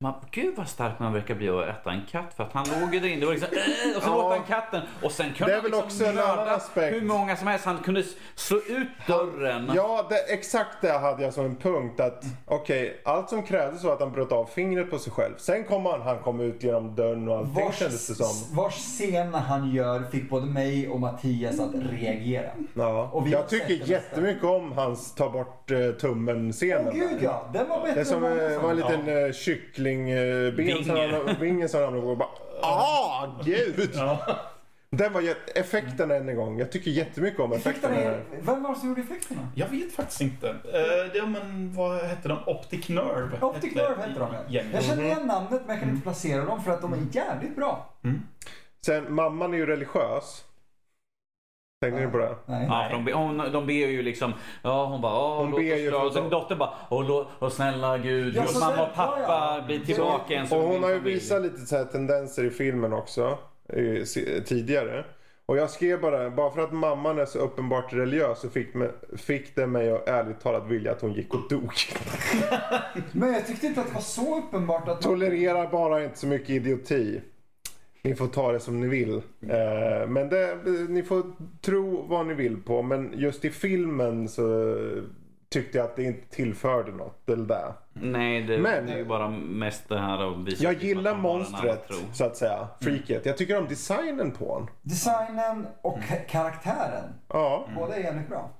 [0.00, 2.94] man, gud vad stark man verkar bli att äta en katt för att han låg
[2.94, 3.20] ju där inne.
[3.20, 4.16] Det var liksom, äh, och så Ja.
[4.16, 7.46] åt han katten och sen kunde Det är han väl liksom mörda hur många som
[7.46, 7.64] helst.
[7.64, 9.72] Han kunde slå ut dörren.
[9.74, 12.00] Ja, det, exakt det hade jag som en punkt.
[12.00, 15.34] att Okej, allt som krävdes var att han bröt av fingret på sig själv.
[15.38, 18.56] Sen kom han, han kom ut genom dörren och allting Vars, kändes det som.
[18.56, 22.50] vars scen han gör fick både mig och Mattias att reagera.
[22.74, 23.10] Ja.
[23.12, 26.88] Och Jag tycker jättemycket om hans ta bort uh, tummen-scenen.
[26.88, 29.32] Åh gud ja, den var bättre Det som eh, var en liten uh,
[29.88, 30.84] kycklingben Vinge.
[30.84, 32.28] som ramlade- vinge som ramlade på och bara
[32.62, 33.90] Ah, gud!
[33.94, 34.18] Ja.
[34.90, 35.22] Den var
[35.54, 36.58] effekterna än en gång.
[36.58, 38.16] Jag tycker jättemycket om Effekterna effekterna.
[38.38, 39.48] är, vem var det som gjorde effekterna?
[39.54, 40.46] Jag vet faktiskt inte.
[40.48, 42.38] Uh, det, men, vad hette de?
[42.46, 43.38] Optic Nerve?
[43.40, 44.40] Optic Nerve hette de ja.
[44.48, 44.74] gänget.
[44.74, 47.56] Jag känner igen namnet men jag kan inte placera dem för att de är jävligt
[47.56, 47.94] bra.
[48.86, 50.44] Sen, mamman är ju religiös.
[51.80, 52.36] Tänkte ni på det?
[52.46, 52.66] Nej.
[52.68, 55.74] Ja, för de, be, hon, de ber ju liksom, ja hon bara, Hon låt ber
[55.74, 58.76] oss ju Och sen dottern bara, åh, lå, åh snälla gud, Ja, låt så mamma
[58.76, 59.66] där och pappa jag.
[59.66, 63.38] bli tillbaka som Och hon har ju visat lite så här tendenser i filmen också.
[63.72, 65.04] eh, si- Tidigare.
[65.46, 68.88] Och jag skrev bara, bara för att mamman är så uppenbart religiös så fick, me,
[69.16, 71.72] fick det mig att ärligt talat vilja att hon gick och dog.
[73.12, 75.02] Men jag tyckte inte att det var så uppenbart att.
[75.02, 77.20] Tolererar bara inte så mycket idioti.
[78.02, 79.14] Ni får ta det som ni vill.
[79.42, 81.22] Eh, men det, ni får
[81.60, 82.82] tro vad ni vill på.
[82.82, 84.74] Men just i filmen så
[85.48, 87.28] tyckte jag att det inte tillförde något.
[87.28, 87.72] Eller där.
[87.92, 91.84] Nej, det, Men- det är ju bara mest det här att visa Jag gillar monstret
[92.12, 92.68] så att säga.
[92.80, 93.26] Freaket.
[93.26, 94.68] Jag tycker om designen på honom.
[94.82, 97.04] Designen och ka- karaktären.
[97.28, 97.68] Ja.
[97.76, 98.50] Båda är jävligt bra.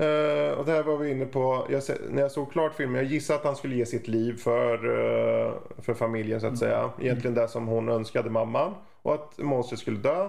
[0.00, 1.66] Eh, och det här var vi inne på.
[1.70, 2.96] Jag, när jag såg klart filmen.
[2.96, 6.90] Jag gissade att han skulle ge sitt liv för, eh, för familjen så att säga.
[7.00, 8.74] Egentligen det som hon önskade mamman.
[9.02, 10.24] Och att monstret skulle dö.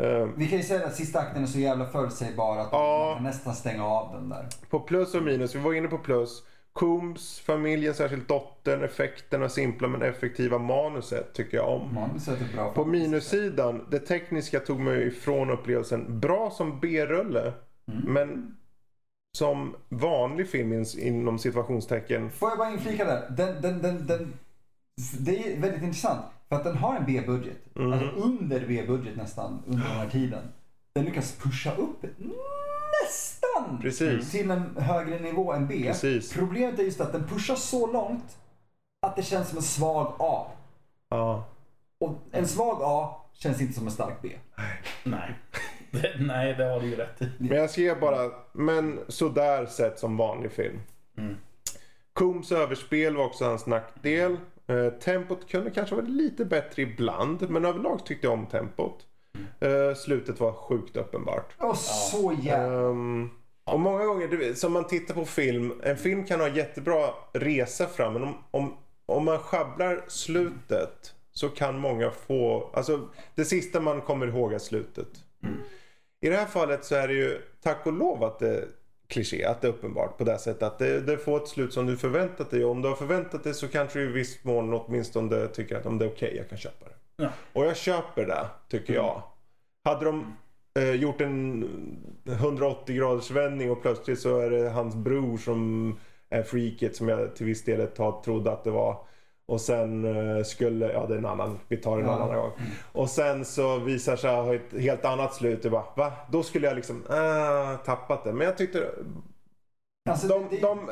[0.00, 3.24] Eh, Vi kan ju säga att sista akten är så jävla förutsägbar att man kan
[3.24, 4.46] nästan stänga av den där.
[4.70, 5.54] På plus och minus.
[5.54, 6.42] Vi var inne på plus.
[6.72, 11.94] Coombs, familjen, särskilt dottern, effekterna, simpla men effektiva manuset tycker jag om.
[11.94, 12.72] Manuset är bra.
[12.72, 16.20] På minussidan, det tekniska tog mig ifrån upplevelsen.
[16.20, 17.52] Bra som B-rulle,
[18.06, 18.56] men
[19.36, 22.30] som vanlig film in- inom situationstecken.
[22.30, 23.30] Får jag bara inflika där?
[23.30, 24.32] Den, den, den, den,
[25.18, 26.24] det är väldigt intressant.
[26.48, 27.76] För att den har en B-budget.
[27.76, 27.92] Mm.
[27.92, 30.42] Alltså under B-budget nästan under den här tiden.
[30.92, 32.04] Den lyckas pusha upp
[33.02, 34.30] nästan Precis.
[34.30, 35.82] till en högre nivå än B.
[35.86, 36.32] Precis.
[36.32, 38.38] Problemet är just att den pushar så långt
[39.06, 40.46] att det känns som en svag A.
[41.08, 41.44] Ja.
[42.00, 44.28] Och en svag A känns inte som en stark B.
[45.04, 45.34] Nej.
[45.90, 47.28] Det, nej, det har du ju rätt i.
[47.38, 50.80] Men jag skrev bara, men sådär sett som vanlig film.
[51.18, 51.36] Mm.
[52.12, 54.36] Coombs överspel var också hans nackdel.
[54.66, 59.06] Eh, tempot kunde kanske vara lite bättre ibland, men överlag tyckte jag om tempot.
[59.60, 61.54] Eh, slutet var sjukt uppenbart.
[61.58, 62.88] Och så jävla...
[62.90, 63.30] Ehm,
[63.64, 67.86] och många gånger, du som man tittar på film, en film kan ha jättebra resa
[67.86, 68.74] fram, men om, om,
[69.06, 74.58] om man sjabblar slutet så kan många få, alltså det sista man kommer ihåg är
[74.58, 75.08] slutet.
[76.20, 78.64] I det här fallet så är det ju tack och lov att det är
[79.08, 81.86] kliché, att det är uppenbart på det sättet att det, det får ett slut som
[81.86, 82.64] du förväntat dig.
[82.64, 85.86] Och om du har förväntat dig så kanske du i viss mån åtminstone tycker att
[85.86, 87.22] om det är okej, jag kan köpa det.
[87.24, 87.28] Ja.
[87.52, 89.22] Och jag köper det, tycker jag.
[89.84, 90.36] Hade de
[90.78, 91.68] eh, gjort en
[92.26, 95.94] 180 graders vändning och plötsligt så är det hans bror som
[96.30, 99.04] är freaket som jag till viss del ett tag trodde att det var.
[99.48, 100.04] Och sen
[100.36, 102.14] eh, skulle, ja det är en annan, vi tar det en Ja.
[102.14, 102.50] annan gång.
[102.92, 105.64] Och sen så visar sig ha ett helt annat slut.
[105.64, 106.12] Jag bara, va?
[106.30, 108.32] Då skulle jag liksom, äh, tappat det.
[108.32, 108.90] Men jag tyckte
[110.10, 110.90] Alltså, de, det- de,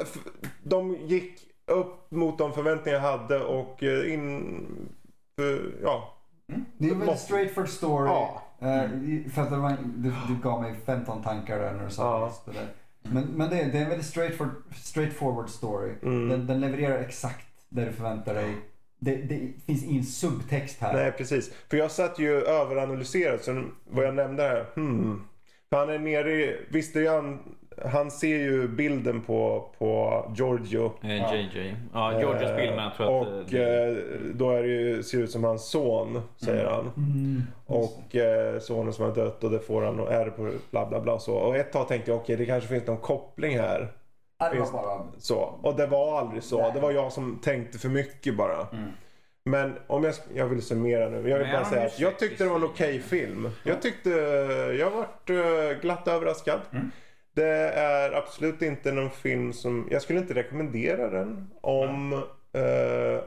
[0.62, 4.66] de gick upp mot de förväntningar jag hade och eh, in,
[5.82, 6.12] ja.
[6.46, 8.08] Det är en väldigt måste- straightforward story.
[8.10, 8.42] Ja.
[9.34, 12.26] för att det var, du, du gav mig 15 tankar där när du sa Ja.
[12.26, 12.66] just det där.
[13.02, 15.92] Men, men det, det är en väldigt straightforward, straightforward story.
[16.02, 16.28] Mm.
[16.28, 18.54] Den, den levererar exakt det du förväntar dig.
[18.98, 20.92] Det, det finns ingen subtext här.
[20.92, 21.54] Nej, precis.
[21.70, 25.22] För jag satt ju överanalyserat, så vad jag nämnde här, hmm.
[25.70, 27.38] För han är nere i, visst det är han,
[27.84, 30.92] han ser ju bilden på, på Giorgio.
[31.02, 31.76] Eh, JJ.
[31.92, 33.28] Ja, Georgias Eh, bild, men jag tror att...
[33.28, 33.96] Och eh, eh,
[34.34, 36.90] då är det ju, ser det ut som hans son, säger han.
[36.96, 37.42] Mm.
[37.66, 41.00] Och eh, sonen som har dött och det får han och är på bla bla
[41.00, 41.34] bla så.
[41.34, 43.88] Och ett tag tänkte jag okej det kanske finns någon koppling här.
[44.38, 45.06] Det var bara...
[45.18, 45.38] Så.
[45.38, 46.62] Och det var aldrig så.
[46.62, 46.70] Nej.
[46.74, 48.66] Det var jag som tänkte för mycket bara.
[48.72, 48.90] Mm.
[49.44, 51.28] Men om jag, jag vill summera nu.
[51.28, 53.50] Jag vill bara säga att jag tyckte det var en okej film.
[53.64, 54.10] Jag tyckte,
[54.78, 56.60] jag vart eh, glatt överraskad.
[56.72, 56.90] Mm.
[57.32, 62.12] Det är absolut inte någon film som, jag skulle inte rekommendera den om,
[62.52, 63.22] eh,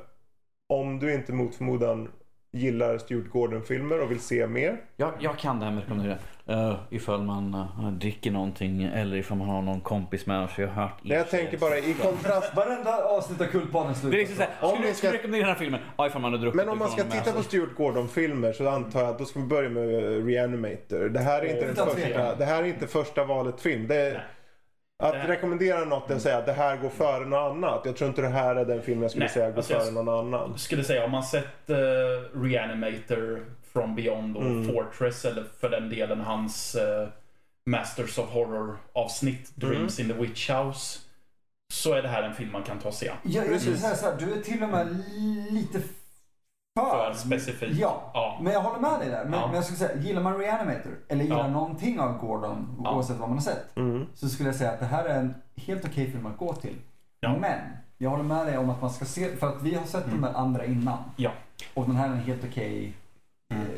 [0.70, 2.12] om du inte mot förmodan
[2.52, 4.82] gillar Stuart Gordon-filmer och vill se mer.
[4.96, 6.18] Jag, jag kan det här med rekommendera.
[6.50, 10.64] Uh, ifall man uh, dricker någonting eller ifall man har någon kompis med sig.
[10.66, 12.56] Jag har hört Nej, jag er- tänker bara i kontrast.
[12.56, 13.58] Varenda avsnitt av Det
[13.90, 15.80] är slutar liksom såhär, Om skulle, vi du- ska- skulle du rekommendera den här filmen?
[15.98, 17.44] Ja, ifall man har druckit Men om man ska titta på.
[17.44, 21.10] Stuart Gordon-filmer så antar jag att då ska vi börja med eh, Reanimator.
[21.10, 23.88] Det här är inte, den Utan första, det här är inte första valet film.
[23.88, 24.28] Det är,
[25.04, 27.82] att Det här- rekommendera något att säga att det här går före något annat.
[27.86, 29.82] Jag tror inte det här är den film jag skulle Nej, säga går alltså jag-
[29.84, 30.58] före någon annan.
[30.58, 31.76] skulle säga om man sett eh,
[32.44, 34.68] Reanimator, From Beyond och Mm.
[34.74, 37.08] Fortress eller för den delen hans eh,
[37.66, 39.70] Masters of Horror avsnitt Mm.
[39.70, 41.00] Dreams in the Witch House.
[41.74, 43.18] Så är det här en film man kan ta sig an.
[43.24, 45.04] Jag, jag skulle säga så här, du är till och med
[45.52, 45.80] lite
[46.80, 47.14] För för...
[47.14, 47.78] specifikt.
[47.80, 48.40] Ja, Ja.
[48.42, 49.24] men jag håller med dig där.
[49.26, 49.46] Men, Ja.
[49.48, 51.48] men jag skulle säga, gillar man Reanimator eller gillar Ja.
[51.48, 52.96] någonting av Gordon, Ja.
[52.96, 54.06] oavsett vad man har sett, Mm.
[54.16, 56.76] så skulle jag säga att det här är en helt okej film att gå till.
[57.20, 57.38] Ja.
[57.38, 57.60] Men,
[57.98, 60.22] jag håller med dig om att man ska se, för att vi har sett de
[60.22, 60.98] där andra innan.
[61.16, 61.32] Ja.
[61.74, 62.92] Och den här är en helt okej eh,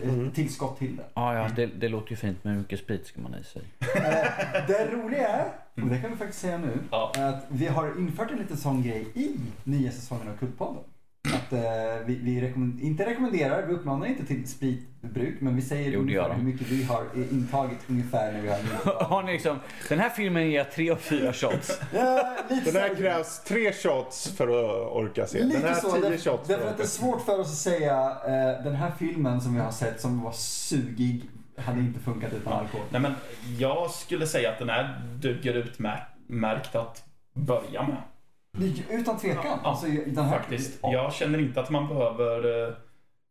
[0.03, 0.31] Mm.
[0.31, 1.03] tillskott till det.
[1.13, 3.61] Ja, ja det, det låter ju fint men hur mycket sprit ska man i sig?
[3.95, 5.45] Eh, det roliga är,
[5.83, 7.11] och det kan vi faktiskt säga nu, Ja.
[7.15, 10.83] att vi har infört en liten sån grej i nya säsongen av Kultpodden.
[11.25, 11.59] Att eh,
[12.05, 16.33] vi, vi rekommend- inte rekommenderar, vi uppmanar inte till spritbruk, men vi säger Jo, ungefär
[16.33, 19.03] hur mycket vi har intagit ungefär när vi har.
[19.03, 19.59] Har ni liksom,
[19.89, 21.79] den här filmen ger tre av fyra shots.
[21.93, 25.39] Ja, lite Den här så- krävs tre shots för att orka se.
[25.39, 27.47] Den Lite här så, tio där, shots för därför att det är svårt för oss
[27.47, 31.99] att säga eh, den här filmen som vi har sett som var sugig hade inte
[31.99, 32.85] funkat utan alkohol.
[32.89, 33.13] Nej, men
[33.59, 37.03] jag skulle säga att den här duger utmärkt att
[37.33, 37.97] börja med.
[38.89, 39.43] Utan tvekan.
[39.63, 40.79] Ja, alltså, den här, Faktiskt.
[40.81, 40.91] Ja.
[40.93, 42.67] Jag känner inte att man behöver...
[42.67, 42.73] eh,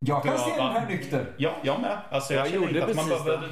[0.06, 1.26] jag kan se den här nykter.
[1.36, 1.98] Ja, jag med.
[2.10, 3.48] Alltså, jag, Jag känner inte att man behöver...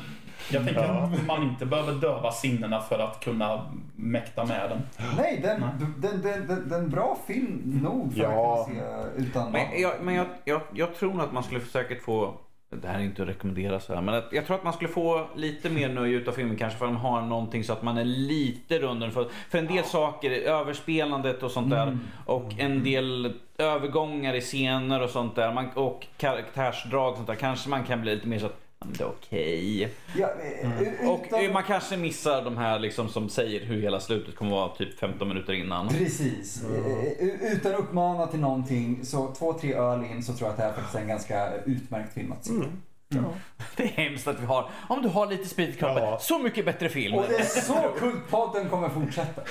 [0.51, 0.95] Jag tänker Ja.
[0.95, 4.83] att man inte behöver döva sinnena för att kunna mäkta med den.
[5.17, 5.71] Nej, den, Nej.
[5.99, 8.61] den, den, den, den bra film nog för Ja.
[8.61, 9.53] att kunna se utan...
[9.53, 12.35] Men, jag, men jag, jag, jag tror att man skulle säkert få
[12.71, 15.27] det här är inte att rekommendera så här, men jag tror att man skulle få
[15.37, 18.05] lite mer nöje utav filmen kanske för att de har någonting så att man är
[18.05, 19.11] lite runden.
[19.11, 22.01] För, för en del saker, överspelandet och sånt där Mm.
[22.27, 27.35] och en del övergångar i scener och sånt där man, och karaktärsdrag och sånt där
[27.35, 29.89] kanske man kan bli lite mer så att ja, det är okej.
[30.17, 30.29] Ja,
[30.63, 34.37] eh, utan, Och eh, man kanske missar de här liksom som säger hur hela slutet
[34.37, 35.89] kommer vara typ 15 minuter innan.
[35.89, 36.65] Precis.
[36.65, 40.51] Eh, u- Utan att uppmana till någonting, så två, tre öl in så tror jag
[40.51, 42.53] att det här faktiskt är en ganska utmärkt film att se.
[42.53, 42.69] Mm.
[43.77, 46.19] Det är hemskt att vi har, om du har lite sprit i kroppen, Ja.
[46.19, 47.15] så mycket bättre film.
[47.15, 49.43] Och det är så Kultpodden kommer fortsätta.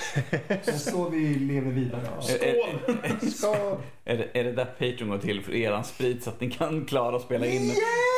[0.48, 2.02] Är så vi lever vidare.
[2.42, 3.56] Är, Ska...
[4.06, 6.86] är, det, är det där Patreon går till för eran sprit så att ni kan
[6.86, 7.72] klara att spela in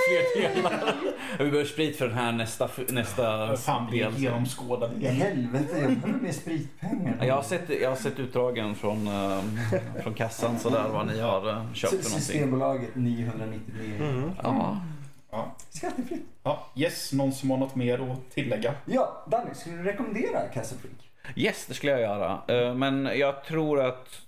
[0.10, 0.94] fler delar?
[1.38, 4.14] Vi behöver sprit för den här nästa, nästa Fan, vi del.
[4.18, 4.94] genomskådade.
[5.02, 7.18] I helvete, jag behöver mer spritpengar.
[7.26, 9.40] Jag har sett, jag har sett utdragen från, eh,
[10.04, 12.20] från kassan sådär vad ni har eh, köpt för någonting.
[12.20, 13.96] Systembolaget 999.
[14.00, 14.32] Mm.
[14.44, 14.78] Ja.
[15.32, 15.56] Ja.
[15.70, 16.22] Skattefritt.
[16.44, 18.74] Ja, yes, någon som har något mer att tillägga?
[18.86, 21.10] Ja, Danny, skulle du rekommendera Castle Freak?
[21.36, 22.42] Yes, det skulle jag göra.
[22.48, 24.22] Eh, Men jag tror att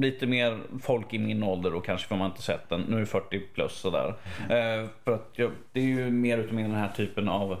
[0.00, 2.80] lite mer folk i min ålder och kanske får man inte sett den.
[2.80, 4.08] Nu är det 40 plus sådär.
[4.50, 7.56] Eh, För att jag, det är ju mer utav den här typen av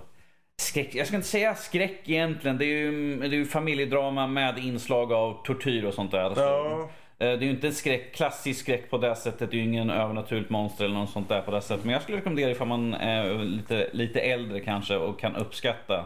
[0.62, 0.94] skräck.
[0.94, 2.58] Jag ska inte säga skräck egentligen.
[2.58, 6.34] Det är ju, det är ju familjedrama med inslag av tortyr och sånt där.
[6.34, 6.90] Så, Ja.
[7.22, 9.50] Eh, Det är ju inte en skräck, klassisk skräck på det sättet.
[9.50, 11.84] Det är ju ingen övernaturligt monster eller något sånt där på det sättet.
[11.84, 16.04] Men jag skulle rekommendera ifall man är lite, lite äldre kanske och kan uppskatta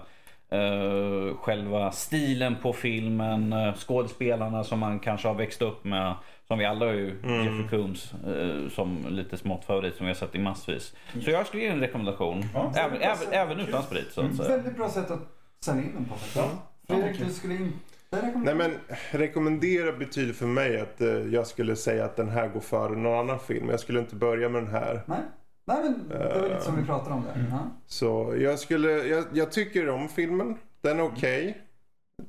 [0.51, 6.15] eh, själva stilen på filmen, uh, skådespelarna som man kanske har växt upp med.
[6.49, 10.17] Som vi alla har ju Jeffrey Combs eh, som lite smått favorit som vi har
[10.17, 10.95] sett i massvis.
[11.25, 12.45] Så jag skulle ge en rekommendation.
[12.55, 12.73] Ja.
[12.77, 14.49] även, även, även utan sprit så att säga.
[14.49, 15.21] Väldigt bra sätt att
[15.61, 16.45] sälja in den på faktiskt.
[16.89, 17.79] Fredrik, du skulle inte?
[18.11, 18.79] Nej men
[19.11, 23.19] rekommendera betyder för mig att eh, jag skulle säga att den här går före någon
[23.19, 23.69] annan film.
[23.69, 25.03] Jag skulle inte börja med den här.
[25.07, 25.21] Nej.
[25.67, 27.47] Nej men det var lite som vi pratade om där.
[27.51, 27.71] Ja.
[27.87, 30.59] Så jag skulle, jag, jag tycker om filmen.
[30.81, 31.63] Den är okej.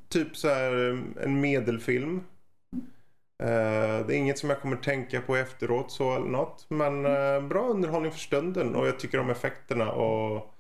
[0.10, 2.24] Typ så här eh, en medelfilm.
[3.44, 6.66] Eh, det är inget som jag kommer tänka på efteråt så eller något.
[6.70, 10.54] Men eh, bra underhållning för stunden och jag tycker om effekterna och,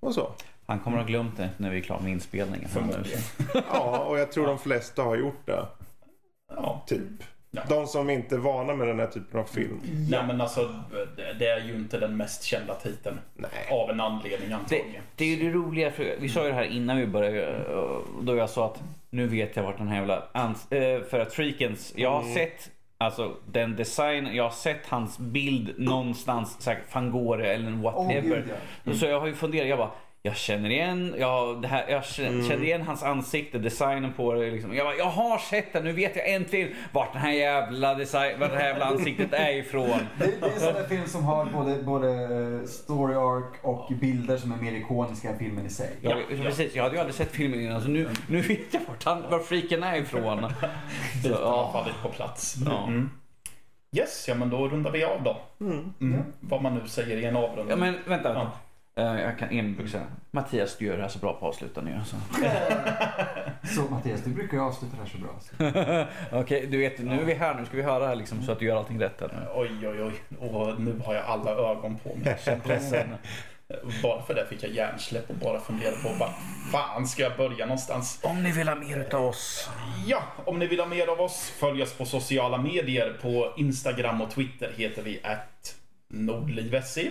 [0.00, 0.32] och så.
[0.66, 2.68] Han kommer att ha glömt det när vi är klara med inspelningen.
[2.68, 3.20] Förmodligen.
[3.72, 5.66] Ja, och jag tror de flesta har gjort det.
[6.56, 6.84] Ja.
[6.86, 7.00] Typ.
[7.50, 7.62] Ja.
[7.68, 9.80] De som inte är vana med den här typen av film.
[10.10, 10.74] Nej men alltså,
[11.16, 13.18] det- det är ju inte den mest kända titeln.
[13.34, 13.50] Nej.
[13.70, 15.02] Av en anledning Det, antagligen.
[15.16, 17.64] det är ju det roliga, för vi sa ju det här innan vi började,
[18.22, 20.22] då jag sa att nu vet jag vart den här jävla...
[20.32, 25.18] Ans- eh, för att Freakens, jag har sett Alltså den design, jag har sett hans
[25.18, 28.44] bild någonstans, säkert Fangore eller whatever.
[28.48, 28.54] Åh,
[28.84, 29.90] gud, Så jag har ju funderat, jag bara
[30.26, 34.50] jag känner igen, jag, det här, jag känner, känner igen hans ansikte, designen på det.
[34.50, 34.74] Liksom.
[34.74, 38.40] Jag, bara, jag har sett det, nu vet jag äntligen vart den här jävla, design,
[38.40, 39.88] vart det här jävla ansiktet är ifrån.
[40.18, 43.92] Det, det är en sån där film som har både, både eh, story arc och
[44.00, 45.90] bilder som är mer ikoniska än filmen i sig.
[46.00, 46.36] Ja, ja.
[46.42, 49.22] Precis, jag hade ju aldrig sett filmen innan så nu, nu vet jag vart, han,
[49.30, 50.40] var freaken är ifrån.
[50.60, 51.70] Så, Biten har ja.
[51.72, 52.56] fallit på plats.
[52.66, 52.86] Ja.
[52.86, 53.10] Mm.
[53.96, 55.36] Yes, ja men då rundar vi av då.
[55.60, 56.22] Mm.
[56.40, 57.68] Vad man nu säger i en avrundning.
[57.68, 58.50] ja men vänta.
[58.98, 62.02] Eh, jag kan enbart säga, Mattias du gör det här så bra på avslutande.
[62.06, 62.16] Så.
[63.74, 66.06] Så Mattias, du brukar ju avsluta det här så bra.
[66.40, 68.58] Okej, du vet nu är vi här, nu ska vi höra här liksom, så att
[68.58, 69.20] du gör allting rätt.
[69.20, 69.48] Här.
[69.54, 70.38] Oj, oj, oj.
[70.38, 72.36] Och nu har jag alla ögon på mig.
[72.64, 73.14] Pressen.
[74.02, 76.30] Bara för det fick jag hjärnsläpp och bara funderade på var
[76.72, 78.20] fan ska jag börja någonstans?
[78.22, 79.70] Om ni vill ha mer utav oss.
[80.06, 83.16] Ja, om ni vill ha mer av oss, följ oss på sociala medier.
[83.22, 85.76] På Instagram och Twitter heter vi att
[86.08, 87.10] nordliv.se.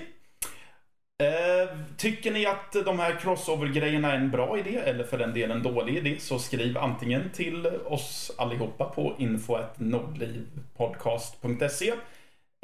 [1.24, 5.63] Eh, tycker ni att de här crossover-grejerna är en bra idé eller för den delen
[5.63, 11.93] dålig idé så skriv antingen till oss allihopa på info.nordlivpodcast.se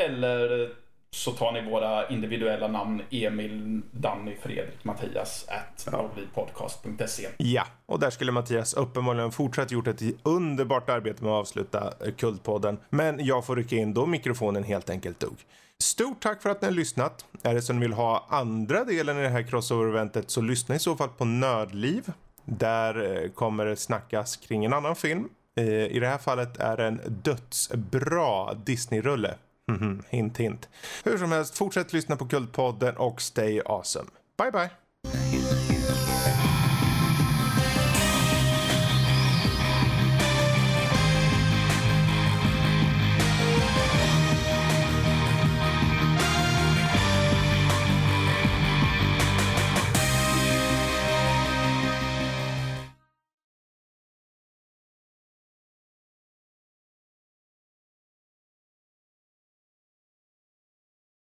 [0.03, 0.69] eller
[1.11, 7.27] så tar ni våra individuella namn Emil, Danny, Fredrik, Mattias at nordlivpodcast.se.
[7.37, 12.77] Ja, och där skulle Mattias uppenbarligen fortsatt gjort ett underbart arbete med att avsluta Kultpodden.
[12.89, 15.35] Men jag får rycka in då mikrofonen helt enkelt dog.
[15.81, 17.25] Stort tack för att ni har lyssnat.
[17.43, 20.79] Är det så ni vill ha andra delen i det här crossover-eventet så lyssna i
[20.79, 22.11] så fall på Nördliv.
[22.45, 25.29] Där eh, kommer det snackas kring en annan film.
[25.57, 29.35] Eh, I det här fallet är det en dödsbra Disney-rulle.
[29.71, 30.69] Mhm, hint hint.
[31.03, 34.09] Hur som helst, fortsätt lyssna på Kultpodden och stay awesome.
[34.37, 35.70] Bye bye!